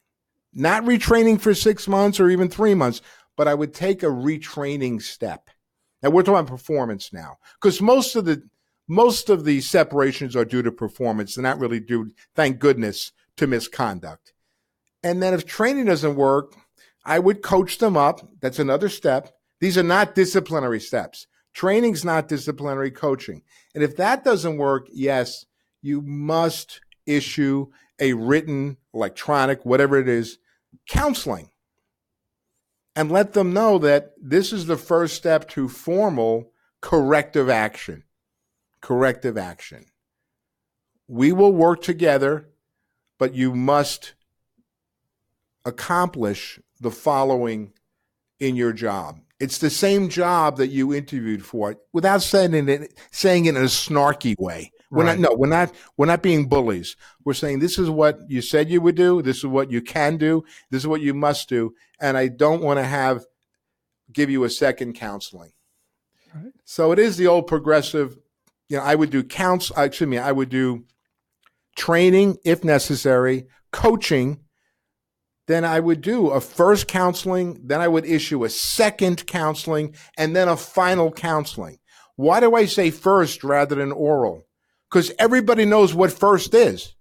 [0.55, 3.03] Not retraining for six months or even three months,
[3.37, 5.51] but I would take a retraining step.
[6.03, 8.43] Now we're talking performance now, because most of the
[8.89, 11.35] most of the separations are due to performance.
[11.35, 14.33] They're not really due, thank goodness, to misconduct.
[15.03, 16.55] And then if training doesn't work,
[17.05, 18.27] I would coach them up.
[18.41, 19.35] That's another step.
[19.61, 21.27] These are not disciplinary steps.
[21.59, 23.43] Training's not disciplinary coaching.
[23.75, 25.45] And if that doesn't work, yes,
[25.83, 27.67] you must issue
[27.99, 30.39] a written, electronic, whatever it is,
[30.89, 31.51] counseling.
[32.95, 38.05] And let them know that this is the first step to formal corrective action.
[38.81, 39.87] Corrective action.
[41.09, 42.49] We will work together
[43.19, 44.15] but you must
[45.65, 47.73] accomplish the following
[48.39, 49.21] in your job.
[49.41, 53.67] It's the same job that you interviewed for without saying it, saying it in a
[53.67, 54.73] snarky way.
[54.91, 55.19] We're right.
[55.19, 56.97] not, no, we're not, we're not being bullies.
[57.25, 59.23] We're saying this is what you said you would do.
[59.23, 60.45] This is what you can do.
[60.71, 61.75] This is what you must do.
[62.01, 63.25] And I don't want to have,
[64.13, 65.53] give you a second counseling.
[66.35, 66.53] Right.
[66.65, 68.19] So it is the old progressive,
[68.69, 70.85] you know, I would do counts, excuse me, I would do
[71.77, 74.41] training if necessary, coaching,
[75.49, 80.37] then I would do a first counseling, then I would issue a second counseling, and
[80.37, 81.79] then a final counseling.
[82.17, 84.47] Why do I say first rather than oral?
[84.89, 86.95] Because everybody knows what first is.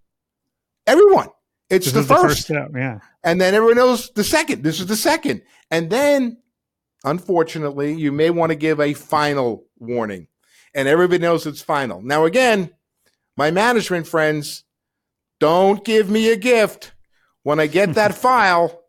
[0.88, 1.28] Everyone.
[1.70, 2.22] It's the first.
[2.22, 2.42] the first.
[2.44, 3.00] step, yeah.
[3.24, 4.64] And then everyone knows the second.
[4.64, 5.42] This is the second.
[5.70, 6.38] And then,
[7.04, 10.28] unfortunately, you may want to give a final warning.
[10.74, 12.02] And everybody knows it's final.
[12.02, 12.70] Now, again,
[13.36, 14.64] my management friends,
[15.40, 16.94] don't give me a gift.
[17.48, 18.84] When I get that file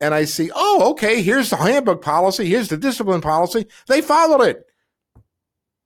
[0.00, 4.42] and I see, oh, okay, here's the handbook policy, here's the discipline policy, they followed
[4.42, 4.64] it.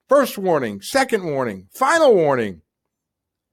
[0.07, 2.61] First warning, second warning, final warning.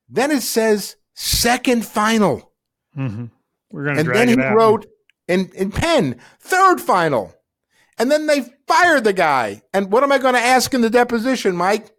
[0.10, 2.52] Then it says second final.
[2.98, 3.28] Mm-hmm.
[3.72, 4.86] We're going to And then he wrote
[5.30, 7.34] in, in pen, third final.
[7.98, 9.62] And then they fired the guy.
[9.74, 11.90] And what am I going to ask in the deposition, Mike?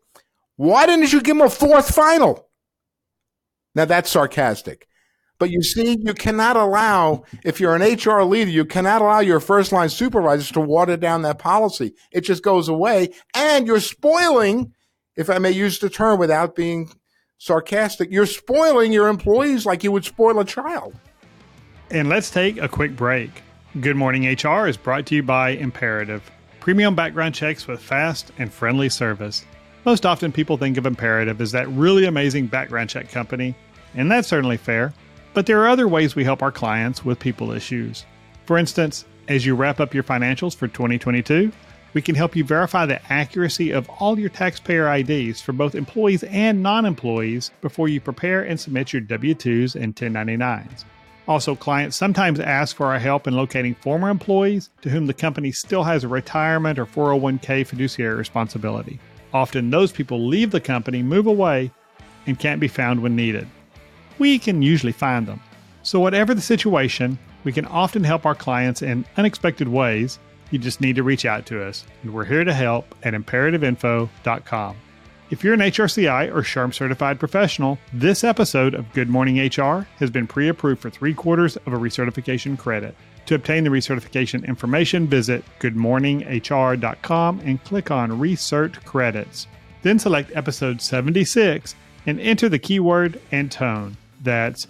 [0.57, 2.51] Why didn't you give him a fourth final?
[3.75, 4.87] Now that's sarcastic.
[5.38, 9.40] But you see, you cannot allow, if you're an HR leader, you cannot allow your
[9.40, 11.94] first line supervisors to water down that policy.
[12.12, 13.12] It just goes away.
[13.35, 14.72] And you're spoiling,
[15.16, 16.90] if I may use the term without being
[17.38, 20.94] sarcastic, you're spoiling your employees like you would spoil a child.
[21.90, 23.42] And let's take a quick break.
[23.81, 26.29] Good Morning HR is brought to you by Imperative,
[26.61, 29.44] premium background checks with fast and friendly service.
[29.85, 33.55] Most often, people think of Imperative as that really amazing background check company
[33.96, 34.92] and that's certainly fair.
[35.37, 38.07] But there are other ways we help our clients with people issues.
[38.46, 41.53] For instance, as you wrap up your financials for 2022,
[41.92, 46.25] we can help you verify the accuracy of all your taxpayer IDs for both employees
[46.25, 50.85] and non employees before you prepare and submit your W 2s and 1099s.
[51.29, 55.53] Also, clients sometimes ask for our help in locating former employees to whom the company
[55.53, 58.99] still has a retirement or 401k fiduciary responsibility.
[59.35, 61.72] Often, those people leave the company, move away,
[62.27, 63.46] and can't be found when needed
[64.18, 65.40] we can usually find them.
[65.83, 70.18] So, whatever the situation, we can often help our clients in unexpected ways.
[70.50, 74.76] You just need to reach out to us, and we're here to help at imperativeinfo.com.
[75.29, 80.09] If you're an HRCI or SHRM certified professional, this episode of Good Morning HR has
[80.09, 82.94] been pre approved for three quarters of a recertification credit.
[83.26, 89.48] To obtain the recertification information, visit goodmorninghr.com and click on Recert Credits.
[89.83, 91.74] Then select episode 76
[92.07, 93.96] and enter the keyword Antone.
[94.26, 94.66] That's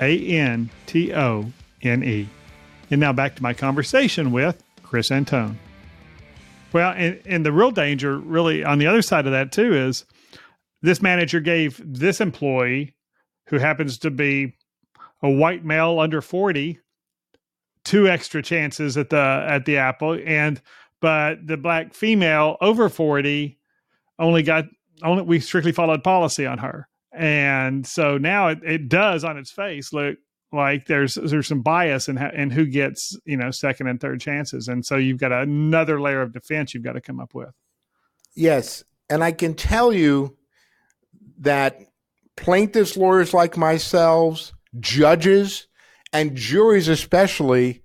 [0.00, 2.28] A N T O N E.
[2.90, 5.58] And now back to my conversation with Chris Antone.
[6.72, 10.04] Well, and, and the real danger, really, on the other side of that, too, is
[10.82, 12.94] this manager gave this employee,
[13.48, 14.54] who happens to be
[15.22, 16.78] a white male under 40,
[17.84, 20.60] two extra chances at the at the apple and
[21.00, 23.58] but the black female over 40
[24.18, 24.66] only got
[25.02, 29.50] only we strictly followed policy on her and so now it, it does on its
[29.50, 30.18] face look
[30.52, 34.68] like there's there's some bias in in who gets you know second and third chances,
[34.68, 37.54] and so you've got another layer of defense you've got to come up with.
[38.34, 40.36] Yes, and I can tell you
[41.38, 41.78] that
[42.36, 45.66] plaintiffs lawyers like myself, judges,
[46.12, 47.82] and juries especially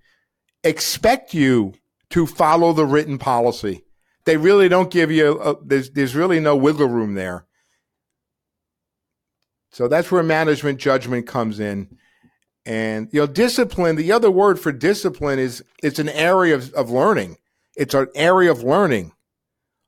[0.63, 1.73] expect you
[2.09, 3.83] to follow the written policy.
[4.25, 7.44] They really don't give you a, there's there's really no wiggle room there.
[9.75, 11.97] So that's where management judgment comes in.
[12.65, 16.89] And you know, discipline, the other word for discipline is it's an area of, of
[16.89, 17.35] learning.
[17.75, 19.11] It's an area of learning.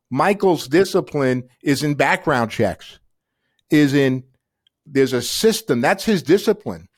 [0.09, 2.99] Michael's discipline is in background checks,
[3.69, 4.25] is in
[4.85, 5.79] there's a system.
[5.79, 6.89] That's his discipline.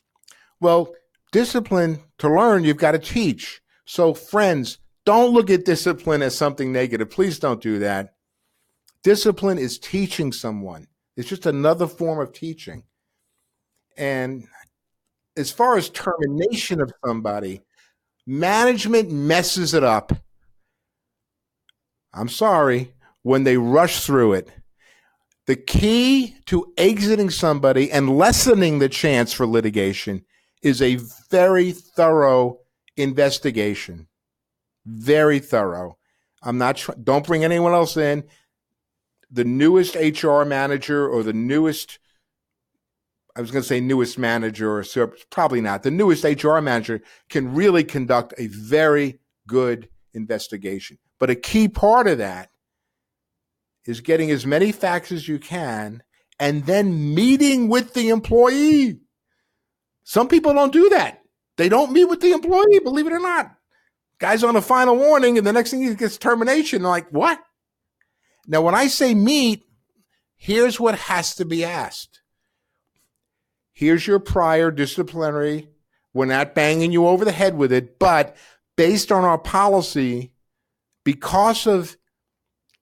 [0.59, 0.95] Well,
[1.31, 3.61] discipline to learn, you've got to teach.
[3.85, 7.11] So, friends, don't look at discipline as something negative.
[7.11, 8.15] Please don't do that.
[9.03, 12.83] Discipline is teaching someone, it's just another form of teaching.
[13.97, 14.47] And
[15.35, 17.61] as far as termination of somebody,
[18.25, 20.11] management messes it up.
[22.13, 22.93] I'm sorry,
[23.23, 24.51] when they rush through it.
[25.45, 30.23] The key to exiting somebody and lessening the chance for litigation
[30.61, 30.99] is a
[31.31, 32.59] very thorough
[32.97, 34.07] investigation.
[34.85, 35.97] Very thorough.
[36.43, 38.25] I'm not tr- don't bring anyone else in.
[39.31, 41.99] The newest HR manager or the newest
[43.35, 45.83] I was going to say newest manager or probably not.
[45.83, 50.97] The newest HR manager can really conduct a very good investigation.
[51.19, 52.49] But a key part of that
[53.85, 56.03] is getting as many facts as you can
[56.39, 58.99] and then meeting with the employee.
[60.03, 61.21] Some people don't do that.
[61.57, 63.55] They don't meet with the employee, believe it or not.
[64.19, 66.81] Guy's on a final warning, and the next thing he gets termination.
[66.81, 67.39] They're like, what?
[68.49, 69.63] Now, when I say meet,
[70.35, 72.19] here's what has to be asked
[73.79, 75.69] here's your prior disciplinary.
[76.13, 78.35] We're not banging you over the head with it, but
[78.75, 80.33] based on our policy,
[81.05, 81.95] because of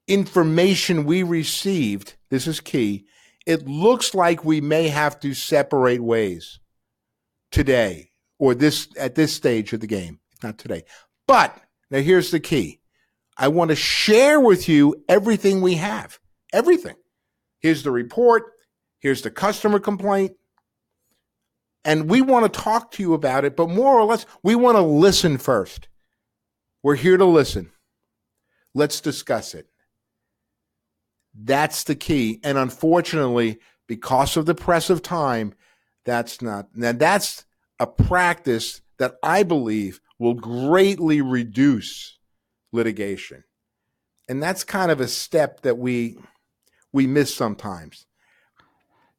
[0.08, 3.06] information we received, this is key,
[3.46, 6.60] it looks like we may have to separate ways
[7.52, 10.20] today or this at this stage of the game.
[10.42, 10.84] Not today.
[11.28, 11.56] But
[11.92, 12.80] now here's the key.
[13.38, 16.20] I want to share with you everything we have.
[16.52, 16.96] Everything.
[17.60, 18.44] Here's the report.
[19.00, 20.34] Here's the customer complaint
[21.88, 24.76] and we want to talk to you about it, but more or less, we want
[24.76, 25.88] to listen first.
[26.84, 27.72] We're here to listen.
[28.74, 29.68] Let's discuss it.
[31.34, 32.42] That's the key.
[32.44, 35.54] And unfortunately, because of the press of time,
[36.04, 36.68] that's not.
[36.76, 37.46] Now, that's
[37.80, 42.17] a practice that I believe will greatly reduce
[42.78, 43.44] litigation.
[44.30, 46.18] And that's kind of a step that we
[46.94, 48.06] we miss sometimes.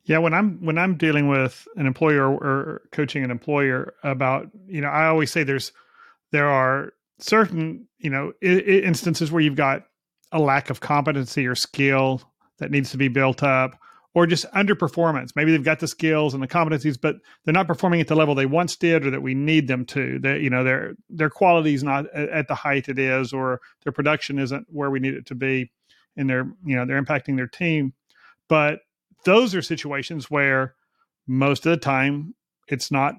[0.05, 4.81] Yeah, when I'm when I'm dealing with an employer or coaching an employer about, you
[4.81, 5.73] know, I always say there's
[6.31, 9.85] there are certain, you know, I- instances where you've got
[10.33, 12.23] a lack of competency or skill
[12.59, 13.79] that needs to be built up
[14.19, 15.37] or just underperformance.
[15.37, 18.35] Maybe they've got the skills and the competencies, but they're not performing at the level
[18.35, 20.19] they once did or that we need them to.
[20.19, 23.93] That you know, their their quality is not at the height it is, or their
[23.93, 25.71] production isn't where we need it to be,
[26.17, 27.93] and they're you know they're impacting their team.
[28.49, 28.81] But
[29.25, 30.75] those are situations where
[31.29, 32.35] most of the time
[32.67, 33.15] it's not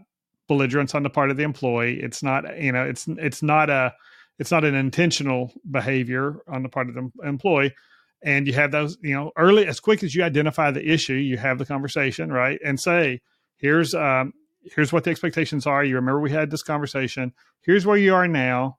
[0.49, 1.97] belligerence on the part of the employee.
[2.01, 3.93] It's not, you know, it's it's not a
[4.37, 7.73] it's not an intentional behavior on the part of the employee.
[8.21, 11.37] And you have those, you know, early as quick as you identify the issue, you
[11.37, 12.59] have the conversation, right?
[12.63, 13.21] And say,
[13.57, 14.33] here's um
[14.75, 15.83] here's what the expectations are.
[15.83, 17.33] You remember we had this conversation.
[17.61, 18.77] Here's where you are now.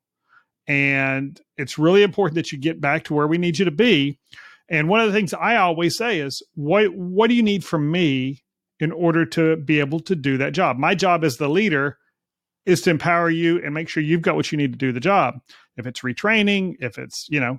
[0.66, 4.18] And it's really important that you get back to where we need you to be
[4.70, 7.90] and one of the things I always say is, what what do you need from
[7.90, 8.44] me
[8.78, 10.78] in order to be able to do that job?
[10.78, 11.98] My job as the leader
[12.64, 15.00] is to empower you and make sure you've got what you need to do the
[15.00, 15.40] job.
[15.80, 17.58] If it's retraining, if it's, you know,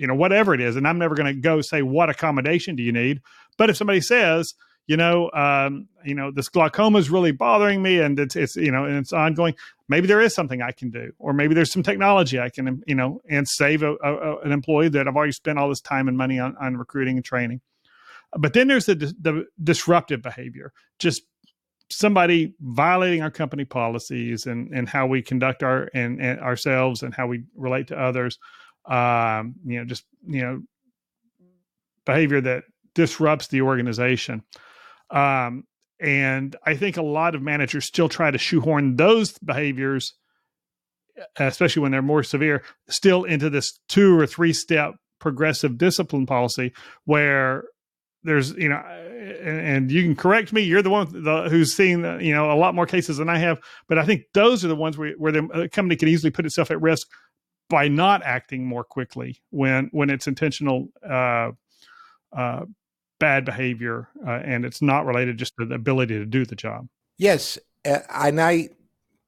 [0.00, 0.74] you know, whatever it is.
[0.74, 3.20] And I'm never going to go say what accommodation do you need.
[3.56, 4.54] But if somebody says,
[4.88, 8.72] you know, um, you know, this glaucoma is really bothering me, and it's, it's, you
[8.72, 9.54] know, and it's ongoing.
[9.88, 12.94] Maybe there is something I can do, or maybe there's some technology I can, you
[12.94, 16.16] know, and save a, a, an employee that I've already spent all this time and
[16.16, 17.60] money on, on recruiting and training.
[18.38, 21.22] But then there's the, the disruptive behavior, just
[21.90, 27.14] somebody violating our company policies and and how we conduct our and, and ourselves and
[27.14, 28.38] how we relate to others.
[28.84, 30.62] Um, you know, just you know,
[32.04, 32.64] behavior that
[32.94, 34.42] disrupts the organization.
[35.10, 35.64] Um,
[36.00, 40.14] and I think a lot of managers still try to shoehorn those behaviors,
[41.38, 46.72] especially when they're more severe, still into this two or three step progressive discipline policy
[47.04, 47.64] where
[48.24, 48.82] there's you know
[49.40, 50.62] and, you can correct me.
[50.62, 53.60] You're the one the, who's seen you know a lot more cases than i have.
[53.88, 56.70] But i think those are the ones where, where the company can easily put itself
[56.70, 57.08] at risk
[57.68, 61.50] by not acting more quickly when when it's intentional uh,
[62.36, 62.64] uh,
[63.20, 66.86] bad behavior uh, and it's not related just to the ability to do the job.
[67.16, 68.68] Yes uh, and i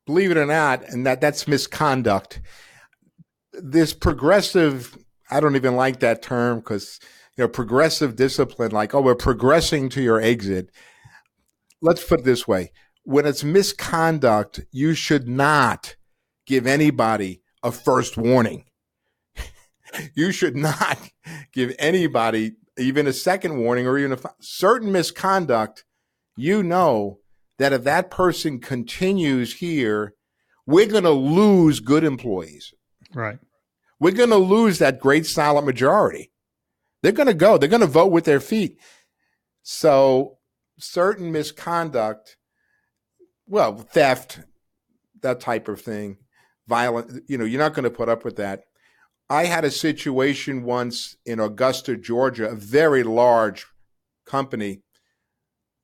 [0.07, 2.41] believe it or not and that that's misconduct.
[3.53, 4.97] This progressive
[5.31, 6.99] i don't even like that term because
[7.41, 10.69] you know, progressive discipline, like, oh, we're progressing to your exit.
[11.81, 12.71] Let's put it this way.
[13.05, 15.97] When it's misconduct, you should not
[16.45, 18.65] give anybody a first warning.
[20.15, 20.99] you should not
[21.55, 25.87] give anybody even a second warning or even a certain misconduct.
[26.37, 27.21] You know
[27.59, 30.13] that if that person continues here,
[30.67, 32.75] we're going to lose good employees.
[33.15, 33.39] Right.
[33.99, 36.31] We're going to lose that great silent majority.
[37.03, 37.57] They're going to go.
[37.57, 38.79] They're going to vote with their feet.
[39.63, 40.39] So
[40.79, 42.37] certain misconduct,
[43.47, 44.41] well, theft,
[45.23, 46.19] that type of thing,
[46.67, 48.65] violent, you know, you're not going to put up with that.
[49.29, 53.67] I had a situation once in Augusta, Georgia, a very large
[54.27, 54.83] company.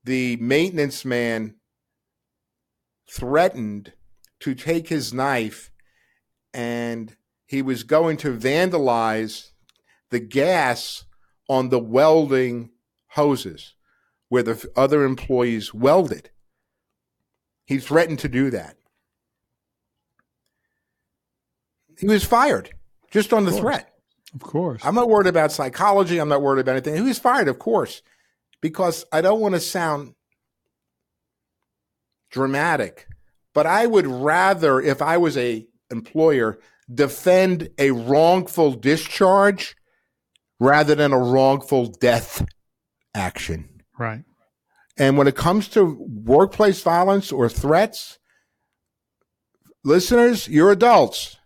[0.05, 1.55] The maintenance man
[3.09, 3.93] threatened
[4.41, 5.71] to take his knife
[6.53, 9.51] and he was going to vandalize
[10.11, 11.05] the gas
[11.49, 12.71] on the welding
[13.09, 13.75] hoses
[14.29, 16.31] where the other employees welded.
[17.65, 18.77] He threatened to do that.
[21.99, 22.71] He was fired
[23.11, 23.93] just on the threat.
[24.35, 24.83] Of course.
[24.85, 26.19] I'm not worried about psychology.
[26.19, 26.95] I'm not worried about anything.
[26.95, 28.03] He was fired, of course,
[28.61, 30.15] because I don't want to sound
[32.31, 33.09] dramatic,
[33.55, 36.59] but I would rather, if I was a employer,
[36.93, 39.76] defend a wrongful discharge
[40.59, 42.45] rather than a wrongful death
[43.15, 43.69] action.
[43.99, 44.25] Right.
[44.99, 48.19] And when it comes to workplace violence or threats,
[49.85, 51.37] listeners, you're adults.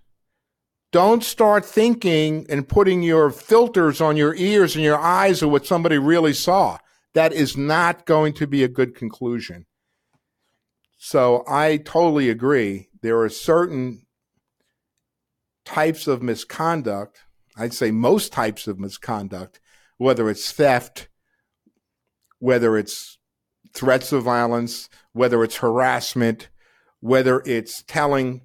[0.92, 5.66] Don't start thinking and putting your filters on your ears and your eyes of what
[5.66, 6.78] somebody really saw.
[7.14, 9.66] That is not going to be a good conclusion.
[10.98, 12.88] So I totally agree.
[13.02, 14.06] There are certain
[15.64, 17.22] types of misconduct
[17.60, 19.60] I'd say most types of misconduct,
[19.98, 21.08] whether it's theft,
[22.38, 23.18] whether it's
[23.74, 26.48] threats of violence, whether it's harassment,
[27.00, 28.40] whether it's telling,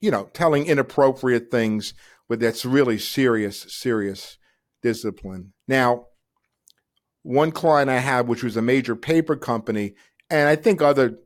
[0.00, 1.94] you know, telling inappropriate things,
[2.28, 4.38] but that's really serious, serious
[4.82, 5.52] discipline.
[5.66, 6.06] Now,
[7.22, 9.94] one client I had, which was a major paper company,
[10.30, 11.18] and I think other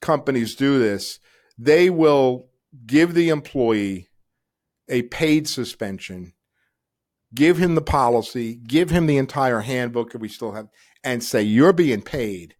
[0.00, 1.20] companies do this,
[1.56, 2.48] they will
[2.86, 4.08] give the employee
[4.88, 6.32] a paid suspension,
[7.34, 10.68] give him the policy, give him the entire handbook that we still have,
[11.02, 12.54] and say, You're being paid.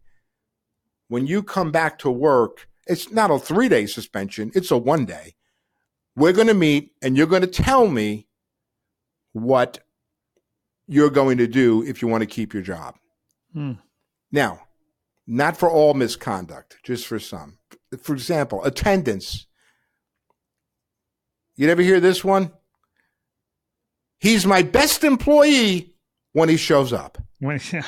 [1.07, 5.05] When you come back to work, it's not a three day suspension, it's a one
[5.05, 5.35] day.
[6.15, 8.27] We're going to meet and you're going to tell me
[9.33, 9.79] what
[10.87, 12.95] you're going to do if you want to keep your job.
[13.53, 13.73] Hmm.
[14.31, 14.61] Now,
[15.27, 17.57] not for all misconduct, just for some.
[18.01, 19.47] For example, attendance.
[21.55, 22.51] You ever hear this one?
[24.19, 25.95] He's my best employee
[26.33, 27.17] when he shows up.
[27.39, 27.85] When, yeah.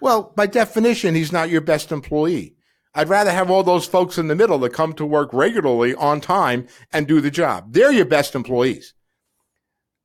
[0.00, 2.56] Well, by definition, he's not your best employee.
[2.94, 6.20] I'd rather have all those folks in the middle that come to work regularly on
[6.20, 7.72] time and do the job.
[7.72, 8.92] They're your best employees.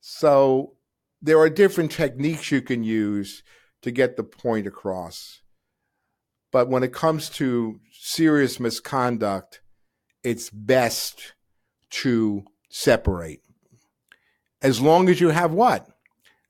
[0.00, 0.76] So
[1.20, 3.42] there are different techniques you can use
[3.82, 5.42] to get the point across.
[6.50, 9.60] But when it comes to serious misconduct,
[10.22, 11.34] it's best
[11.90, 13.40] to separate.
[14.60, 15.88] As long as you have what?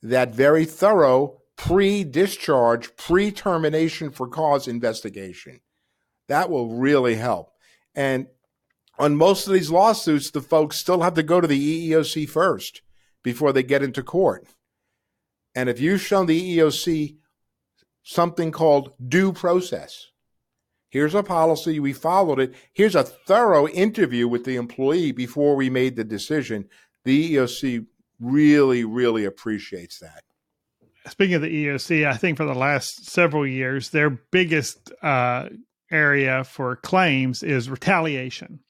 [0.03, 5.61] That very thorough pre discharge, pre termination for cause investigation.
[6.29, 7.53] That will really help.
[7.95, 8.29] And
[8.99, 12.83] on most of these lawsuits, the folks still have to go to the EEOC first
[13.23, 14.47] before they get into court.
[15.55, 17.17] And if you've shown the EEOC
[18.03, 20.09] something called due process,
[20.91, 21.79] Here's a policy.
[21.81, 22.55] We followed it.
[22.73, 26.69] Here's a thorough interview with the employee before we made the decision.
[27.05, 27.87] The EEOC
[28.21, 30.25] really, really appreciates that.
[31.11, 35.49] Speaking of the EEOC, I think for the last several years, their biggest uh,
[35.91, 38.61] area for claims is retaliation.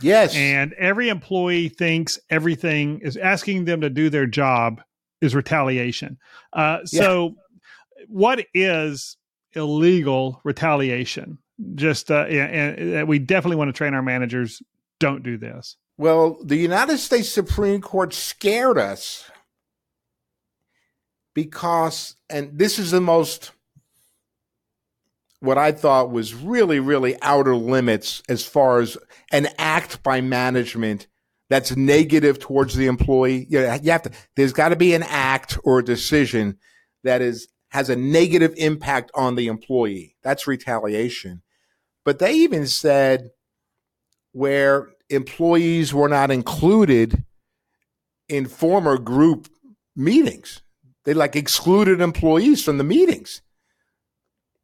[0.00, 0.34] Yes.
[0.34, 4.80] And every employee thinks everything is asking them to do their job
[5.20, 6.18] is retaliation.
[6.52, 7.34] Uh, so,
[7.98, 8.04] yeah.
[8.08, 9.16] what is
[9.54, 11.38] illegal retaliation?
[11.74, 14.62] Just uh, and, and we definitely want to train our managers.
[14.98, 15.76] Don't do this.
[15.98, 19.30] Well, the United States Supreme Court scared us
[21.34, 23.52] because, and this is the most,
[25.40, 28.96] what I thought was really, really outer limits as far as
[29.32, 31.08] an act by management
[31.50, 33.46] that's negative towards the employee.
[33.50, 36.58] You, you have to, there's got to be an act or a decision
[37.04, 40.16] that is, has a negative impact on the employee.
[40.22, 41.42] That's retaliation.
[42.04, 43.30] But they even said
[44.32, 47.24] where employees were not included
[48.28, 49.48] in former group
[49.94, 50.62] meetings.
[51.04, 53.42] They like excluded employees from the meetings.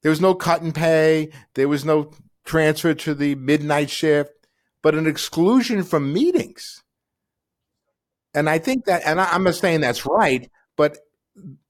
[0.02, 1.30] There was no cut and pay.
[1.54, 2.12] There was no
[2.44, 4.32] transfer to the midnight shift,
[4.82, 6.82] but an exclusion from meetings.
[8.34, 10.98] And I think that, and I'm not saying that's right, but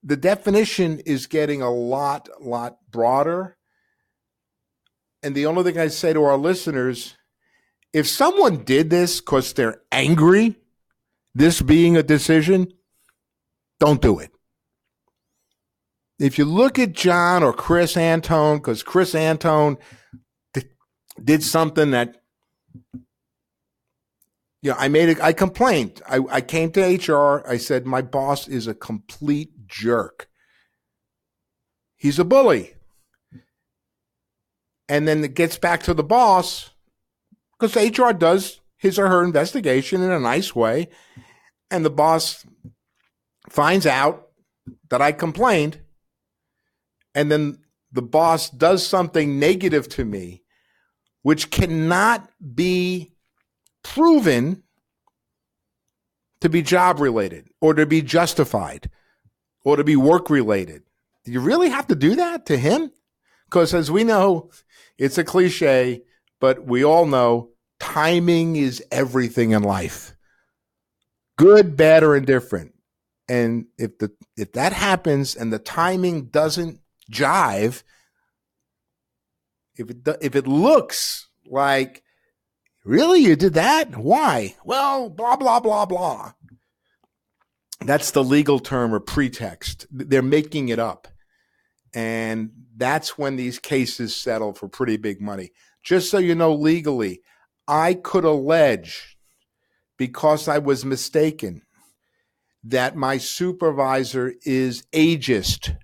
[0.03, 3.57] the definition is getting a lot, lot broader.
[5.23, 7.17] And the only thing I say to our listeners,
[7.93, 10.57] if someone did this because they're angry,
[11.35, 12.73] this being a decision,
[13.81, 14.31] don't do it.
[16.19, 19.79] If you look at John or Chris Antone, because Chris Antone
[21.23, 22.17] did something that,
[24.63, 26.03] you know, I made it, I complained.
[26.09, 27.49] I, I came to HR.
[27.49, 30.29] I said, my boss is a complete jerk.
[31.97, 32.75] He's a bully.
[34.89, 36.71] And then it gets back to the boss
[37.59, 40.89] because HR does his or her investigation in a nice way.
[41.71, 42.47] And the boss
[43.51, 44.29] finds out
[44.91, 45.81] that I complained,
[47.15, 47.59] and then
[47.93, 50.43] the boss does something negative to me,
[51.23, 53.13] which cannot be
[53.83, 54.63] proven
[56.41, 58.91] to be job related or to be justified
[59.65, 60.83] or to be work related.
[61.25, 62.93] Do you really have to do that to him?
[63.47, 64.51] Because as we know,
[64.99, 66.03] it's a cliche,
[66.41, 70.15] but we all know timing is everything in life.
[71.37, 72.75] Good, bad, or indifferent.
[73.29, 76.81] And if the if that happens and the timing doesn't
[77.13, 77.83] jive,
[79.77, 82.03] if it if it looks like
[82.85, 84.57] really you did that, why?
[84.65, 86.33] Well, blah blah blah blah.
[87.81, 89.87] That's the legal term or pretext.
[89.91, 91.07] They're making it up.
[91.95, 95.51] And that's when these cases settle for pretty big money.
[95.83, 97.21] Just so you know legally,
[97.67, 99.17] I could allege
[99.97, 101.63] because I was mistaken
[102.65, 105.77] that my supervisor is ageist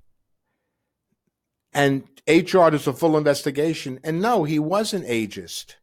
[1.72, 3.98] and HR does a full investigation.
[4.04, 5.74] And no, he wasn't ageist.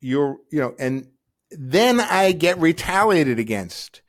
[0.00, 1.08] You're, you know, and
[1.50, 4.02] then I get retaliated against.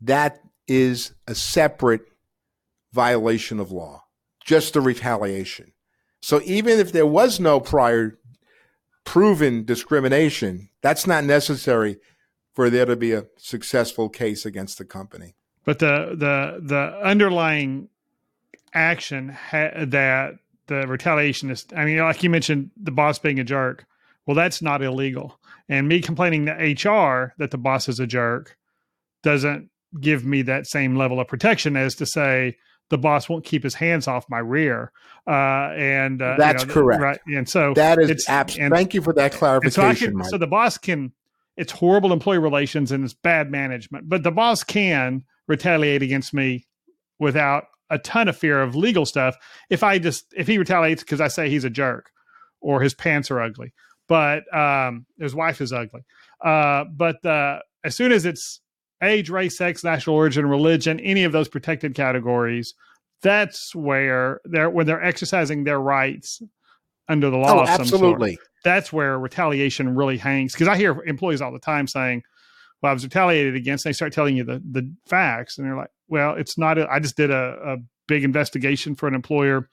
[0.00, 2.11] That is a separate
[2.92, 4.04] violation of law,
[4.44, 5.72] just the retaliation.
[6.20, 8.18] So even if there was no prior
[9.04, 11.98] proven discrimination, that's not necessary
[12.54, 15.34] for there to be a successful case against the company.
[15.64, 17.88] But the the the underlying
[18.74, 20.34] action ha- that
[20.66, 23.84] the retaliation is, I mean, like you mentioned, the boss being a jerk.
[24.26, 25.38] Well, that's not illegal.
[25.68, 28.56] And me complaining to HR that the boss is a jerk
[29.22, 29.70] doesn't
[30.00, 32.56] give me that same level of protection as to say
[32.92, 34.92] the boss won't keep his hands off my rear.
[35.26, 37.02] Uh, and uh, that's you know, correct.
[37.02, 37.20] Right.
[37.34, 38.76] And so that is absolutely.
[38.76, 40.12] Thank you for that clarification.
[40.12, 41.12] So, can, so the boss can
[41.56, 44.10] it's horrible employee relations and it's bad management.
[44.10, 46.66] But the boss can retaliate against me
[47.18, 49.36] without a ton of fear of legal stuff
[49.70, 52.10] if I just if he retaliates because I say he's a jerk
[52.60, 53.72] or his pants are ugly.
[54.06, 56.02] But um, his wife is ugly.
[56.44, 58.60] Uh, but uh, as soon as it's
[59.02, 62.74] age, race, sex, national origin, religion, any of those protected categories,
[63.22, 66.42] that's where they're when they're exercising their rights
[67.08, 67.60] under the law.
[67.60, 70.52] Oh, absolutely that's where retaliation really hangs.
[70.52, 72.22] Because I hear employees all the time saying,
[72.80, 75.76] "Well, I was retaliated against." And they start telling you the the facts, and they're
[75.76, 76.78] like, "Well, it's not.
[76.78, 77.76] A, I just did a, a
[78.06, 79.68] big investigation for an employer."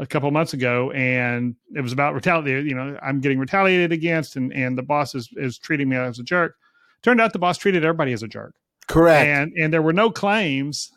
[0.00, 4.36] a couple months ago and it was about retaliate you know i'm getting retaliated against
[4.36, 6.54] and and the boss is is treating me as a jerk
[7.02, 8.54] turned out the boss treated everybody as a jerk
[8.88, 10.90] correct and and there were no claims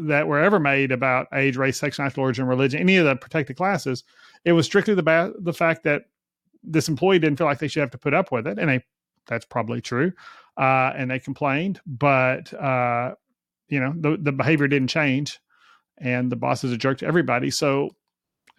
[0.00, 3.56] that were ever made about age race sex national origin religion any of the protected
[3.56, 4.04] classes
[4.44, 6.04] it was strictly the ba- the fact that
[6.62, 8.84] this employee didn't feel like they should have to put up with it, and they
[9.26, 10.12] that's probably true.
[10.56, 13.14] Uh, and they complained, but uh,
[13.68, 15.40] you know the the behavior didn't change,
[15.98, 17.50] and the boss is a jerk to everybody.
[17.50, 17.90] So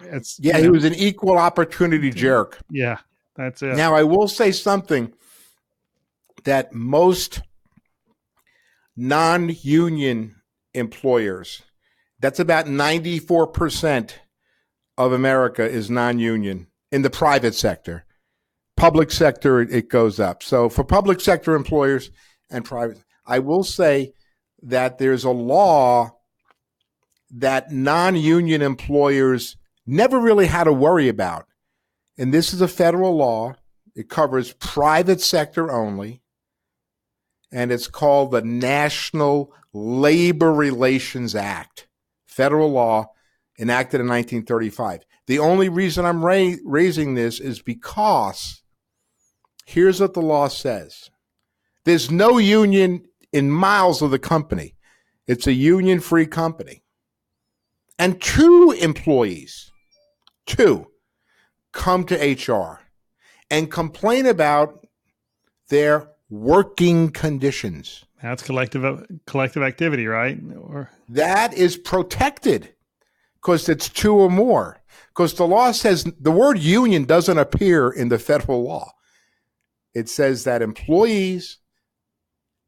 [0.01, 2.59] it's yeah, he know, was an equal opportunity jerk.
[2.69, 2.97] Yeah,
[3.36, 3.76] that's it.
[3.76, 5.13] Now I will say something
[6.43, 7.41] that most
[8.95, 10.35] non-union
[10.73, 11.61] employers
[12.23, 14.13] that's about 94%
[14.97, 18.05] of America is non-union in the private sector.
[18.77, 20.41] Public sector, it goes up.
[20.41, 22.11] So for public sector employers
[22.49, 24.13] and private, I will say
[24.61, 26.17] that there's a law
[27.29, 31.45] that non union employers never really had to worry about.
[32.17, 33.55] And this is a federal law,
[33.95, 36.21] it covers private sector only,
[37.54, 41.88] and it's called the National Labor Relations Act,
[42.26, 43.12] federal law
[43.60, 45.01] enacted in 1935.
[45.28, 48.64] The only reason I'm ra- raising this is because
[49.66, 51.10] here's what the law says
[51.86, 54.76] there's no union in miles of the company,
[55.28, 56.84] it's a union free company.
[57.99, 59.72] And two employees,
[60.47, 60.88] two,
[61.72, 62.82] come to HR
[63.51, 64.88] and complain about
[65.70, 68.05] their working conditions.
[68.21, 70.39] That's collective collective activity, right?
[70.57, 72.74] Or that is protected
[73.36, 74.82] because it's two or more.
[75.09, 78.91] Because the law says the word union doesn't appear in the federal law.
[79.93, 81.59] It says that employees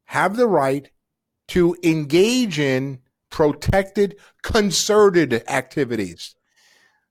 [0.04, 0.90] have the right
[1.48, 3.00] to engage in
[3.30, 6.34] protected, concerted activities.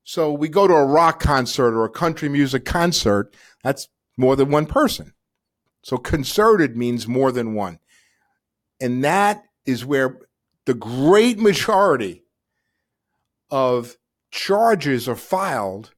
[0.04, 3.88] So we go to a rock concert or a country music concert, that's
[4.18, 5.15] more than one person.
[5.86, 7.78] So concerted means more than one.
[8.82, 10.18] And that is where
[10.66, 12.24] the great majority
[13.52, 13.96] of
[14.32, 15.94] charges are filed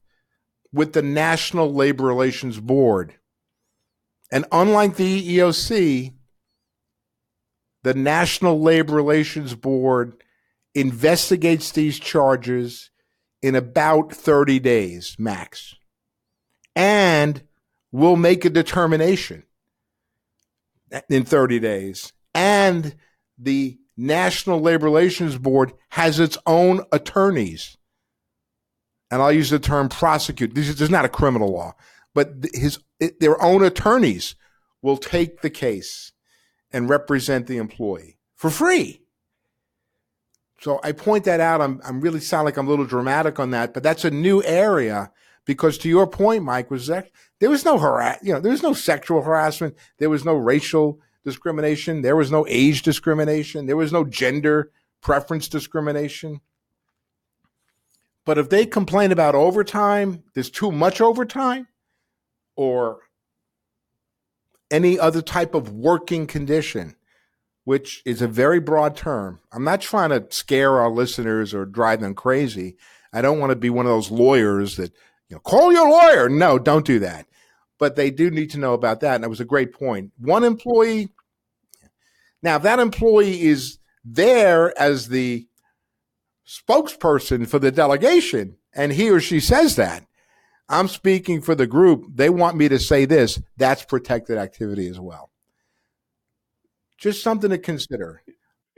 [0.74, 3.14] with the National Labor Relations Board.
[4.30, 6.12] And unlike the EEOC,
[7.82, 10.22] the National Labor Relations Board
[10.74, 12.90] investigates these charges
[13.40, 15.76] in about 30 days max
[16.76, 17.42] and
[17.90, 19.44] will make a determination
[21.08, 22.12] in 30 days.
[22.34, 22.94] And
[23.38, 27.76] the National Labor Relations Board has its own attorneys.
[29.10, 30.54] And I'll use the term prosecute.
[30.54, 31.74] This is not a criminal law,
[32.14, 32.78] but his
[33.20, 34.34] their own attorneys
[34.82, 36.12] will take the case
[36.70, 39.00] and represent the employee for free.
[40.60, 41.60] So I point that out.
[41.60, 44.42] I'm I'm really sound like I'm a little dramatic on that, but that's a new
[44.42, 45.10] area
[45.48, 48.62] because to your point, Mike, was that there was no harass, you know, there was
[48.62, 53.90] no sexual harassment, there was no racial discrimination, there was no age discrimination, there was
[53.90, 54.70] no gender
[55.00, 56.42] preference discrimination.
[58.26, 61.66] But if they complain about overtime, there's too much overtime,
[62.54, 62.98] or
[64.70, 66.94] any other type of working condition,
[67.64, 69.40] which is a very broad term.
[69.50, 72.76] I'm not trying to scare our listeners or drive them crazy.
[73.14, 74.92] I don't want to be one of those lawyers that,
[75.28, 76.28] you know, call your lawyer.
[76.28, 77.26] No, don't do that.
[77.78, 79.16] But they do need to know about that.
[79.16, 80.12] And it was a great point.
[80.18, 81.10] One employee,
[82.42, 85.46] now, if that employee is there as the
[86.46, 90.04] spokesperson for the delegation and he or she says that,
[90.68, 92.06] I'm speaking for the group.
[92.14, 93.40] They want me to say this.
[93.56, 95.30] That's protected activity as well.
[96.98, 98.22] Just something to consider.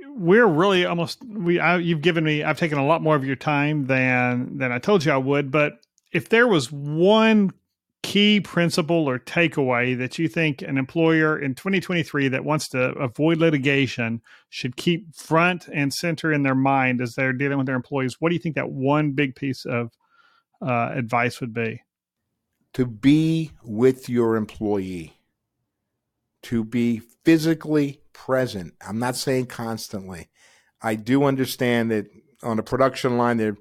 [0.06, 1.58] We're really almost we.
[1.58, 2.44] I, you've given me.
[2.44, 5.50] I've taken a lot more of your time than than I told you I would.
[5.50, 5.79] But
[6.12, 7.52] if there was one
[8.02, 13.38] key principle or takeaway that you think an employer in 2023 that wants to avoid
[13.38, 18.16] litigation should keep front and center in their mind as they're dealing with their employees,
[18.18, 19.92] what do you think that one big piece of
[20.62, 21.82] uh, advice would be?
[22.74, 25.18] To be with your employee,
[26.42, 28.74] to be physically present.
[28.86, 30.30] I'm not saying constantly.
[30.80, 32.06] I do understand that
[32.42, 33.56] on a production line, there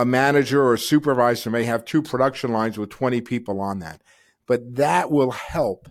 [0.00, 4.02] a manager or a supervisor may have two production lines with 20 people on that,
[4.46, 5.90] but that will help.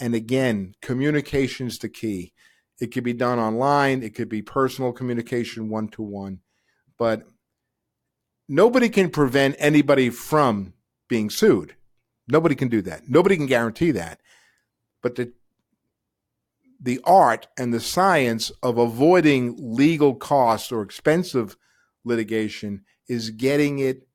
[0.00, 2.32] And again, communication's the key.
[2.80, 6.40] It could be done online, it could be personal communication one to one,
[6.98, 7.22] but
[8.48, 10.72] nobody can prevent anybody from
[11.08, 11.76] being sued.
[12.26, 13.08] Nobody can do that.
[13.08, 14.20] Nobody can guarantee that.
[15.02, 15.32] But the
[16.80, 21.56] the art and the science of avoiding legal costs or expensive
[22.04, 24.06] litigation is getting it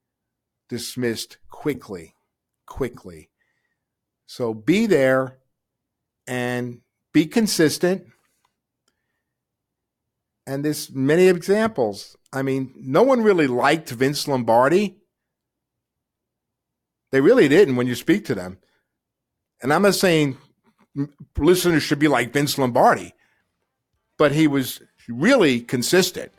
[0.67, 2.15] dismissed quickly,
[2.65, 3.29] quickly.
[4.25, 5.39] So be there
[6.27, 6.81] and
[7.13, 8.05] be consistent.
[10.45, 12.15] And there's many examples.
[12.31, 14.97] I mean, no one really liked Vince Lombardi.
[17.11, 18.59] They really didn't when you speak to them.
[19.61, 20.37] And I'm not saying
[21.37, 23.13] listeners should be like Vince Lombardi,
[24.17, 26.31] but he was really consistent,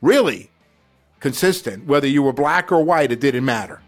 [0.00, 0.50] really
[1.26, 1.84] consistent.
[1.86, 3.80] Whether you were black or white, it didn't matter.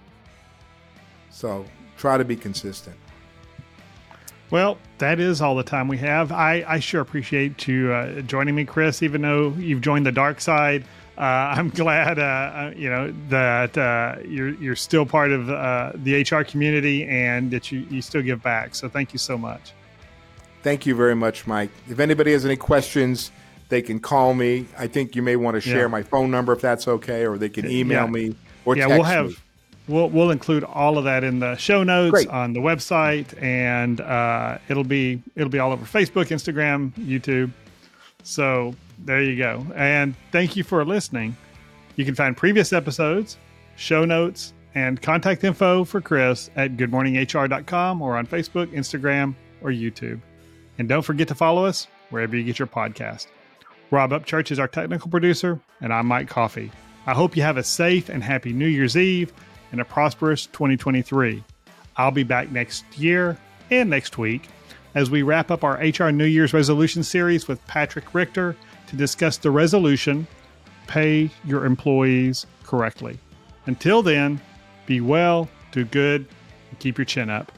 [1.30, 1.64] So
[1.96, 2.96] try to be consistent.
[4.50, 6.32] Well, that is all the time we have.
[6.32, 9.04] I, I sure appreciate you uh, joining me, Chris.
[9.04, 10.82] Even though you've joined the dark side,
[11.16, 11.20] uh,
[11.56, 16.22] I'm glad uh, uh you know that uh, you're you're still part of uh, the
[16.22, 18.74] HR community and that you, you still give back.
[18.74, 19.74] So thank you so much.
[20.64, 21.70] Thank you very much, Mike.
[21.88, 23.30] If anybody has any questions,
[23.68, 24.66] they can call me.
[24.78, 25.86] I think you may want to share Yeah.
[25.88, 28.10] my phone number if that's okay, or they can email Yeah.
[28.10, 29.36] me or yeah, we'll have me.
[29.88, 32.28] we'll we'll include all of that in the show notes Great.
[32.28, 37.50] on the website, and uh, it'll be it'll be all over Facebook, Instagram, YouTube.
[38.22, 39.64] So there you go.
[39.76, 41.36] And thank you for listening.
[41.96, 43.38] You can find previous episodes,
[43.76, 50.20] show notes, and contact info for Chris at goodmorninghr.com or on Facebook, Instagram, or YouTube.
[50.78, 53.26] And don't forget to follow us wherever you get your podcast.
[53.90, 56.70] Rob Upchurch is our technical producer, and I'm Mike Coffey.
[57.06, 59.32] I hope you have a safe and happy New Year's Eve
[59.72, 61.42] and a prosperous 2023.
[61.96, 63.38] I'll be back next year
[63.70, 64.48] and next week
[64.94, 68.54] as we wrap up our HR New Year's resolution series with Patrick Richter
[68.88, 70.26] to discuss the resolution
[70.86, 73.18] pay your employees correctly.
[73.66, 74.40] Until then,
[74.86, 76.26] be well, do good,
[76.70, 77.52] and keep your chin up.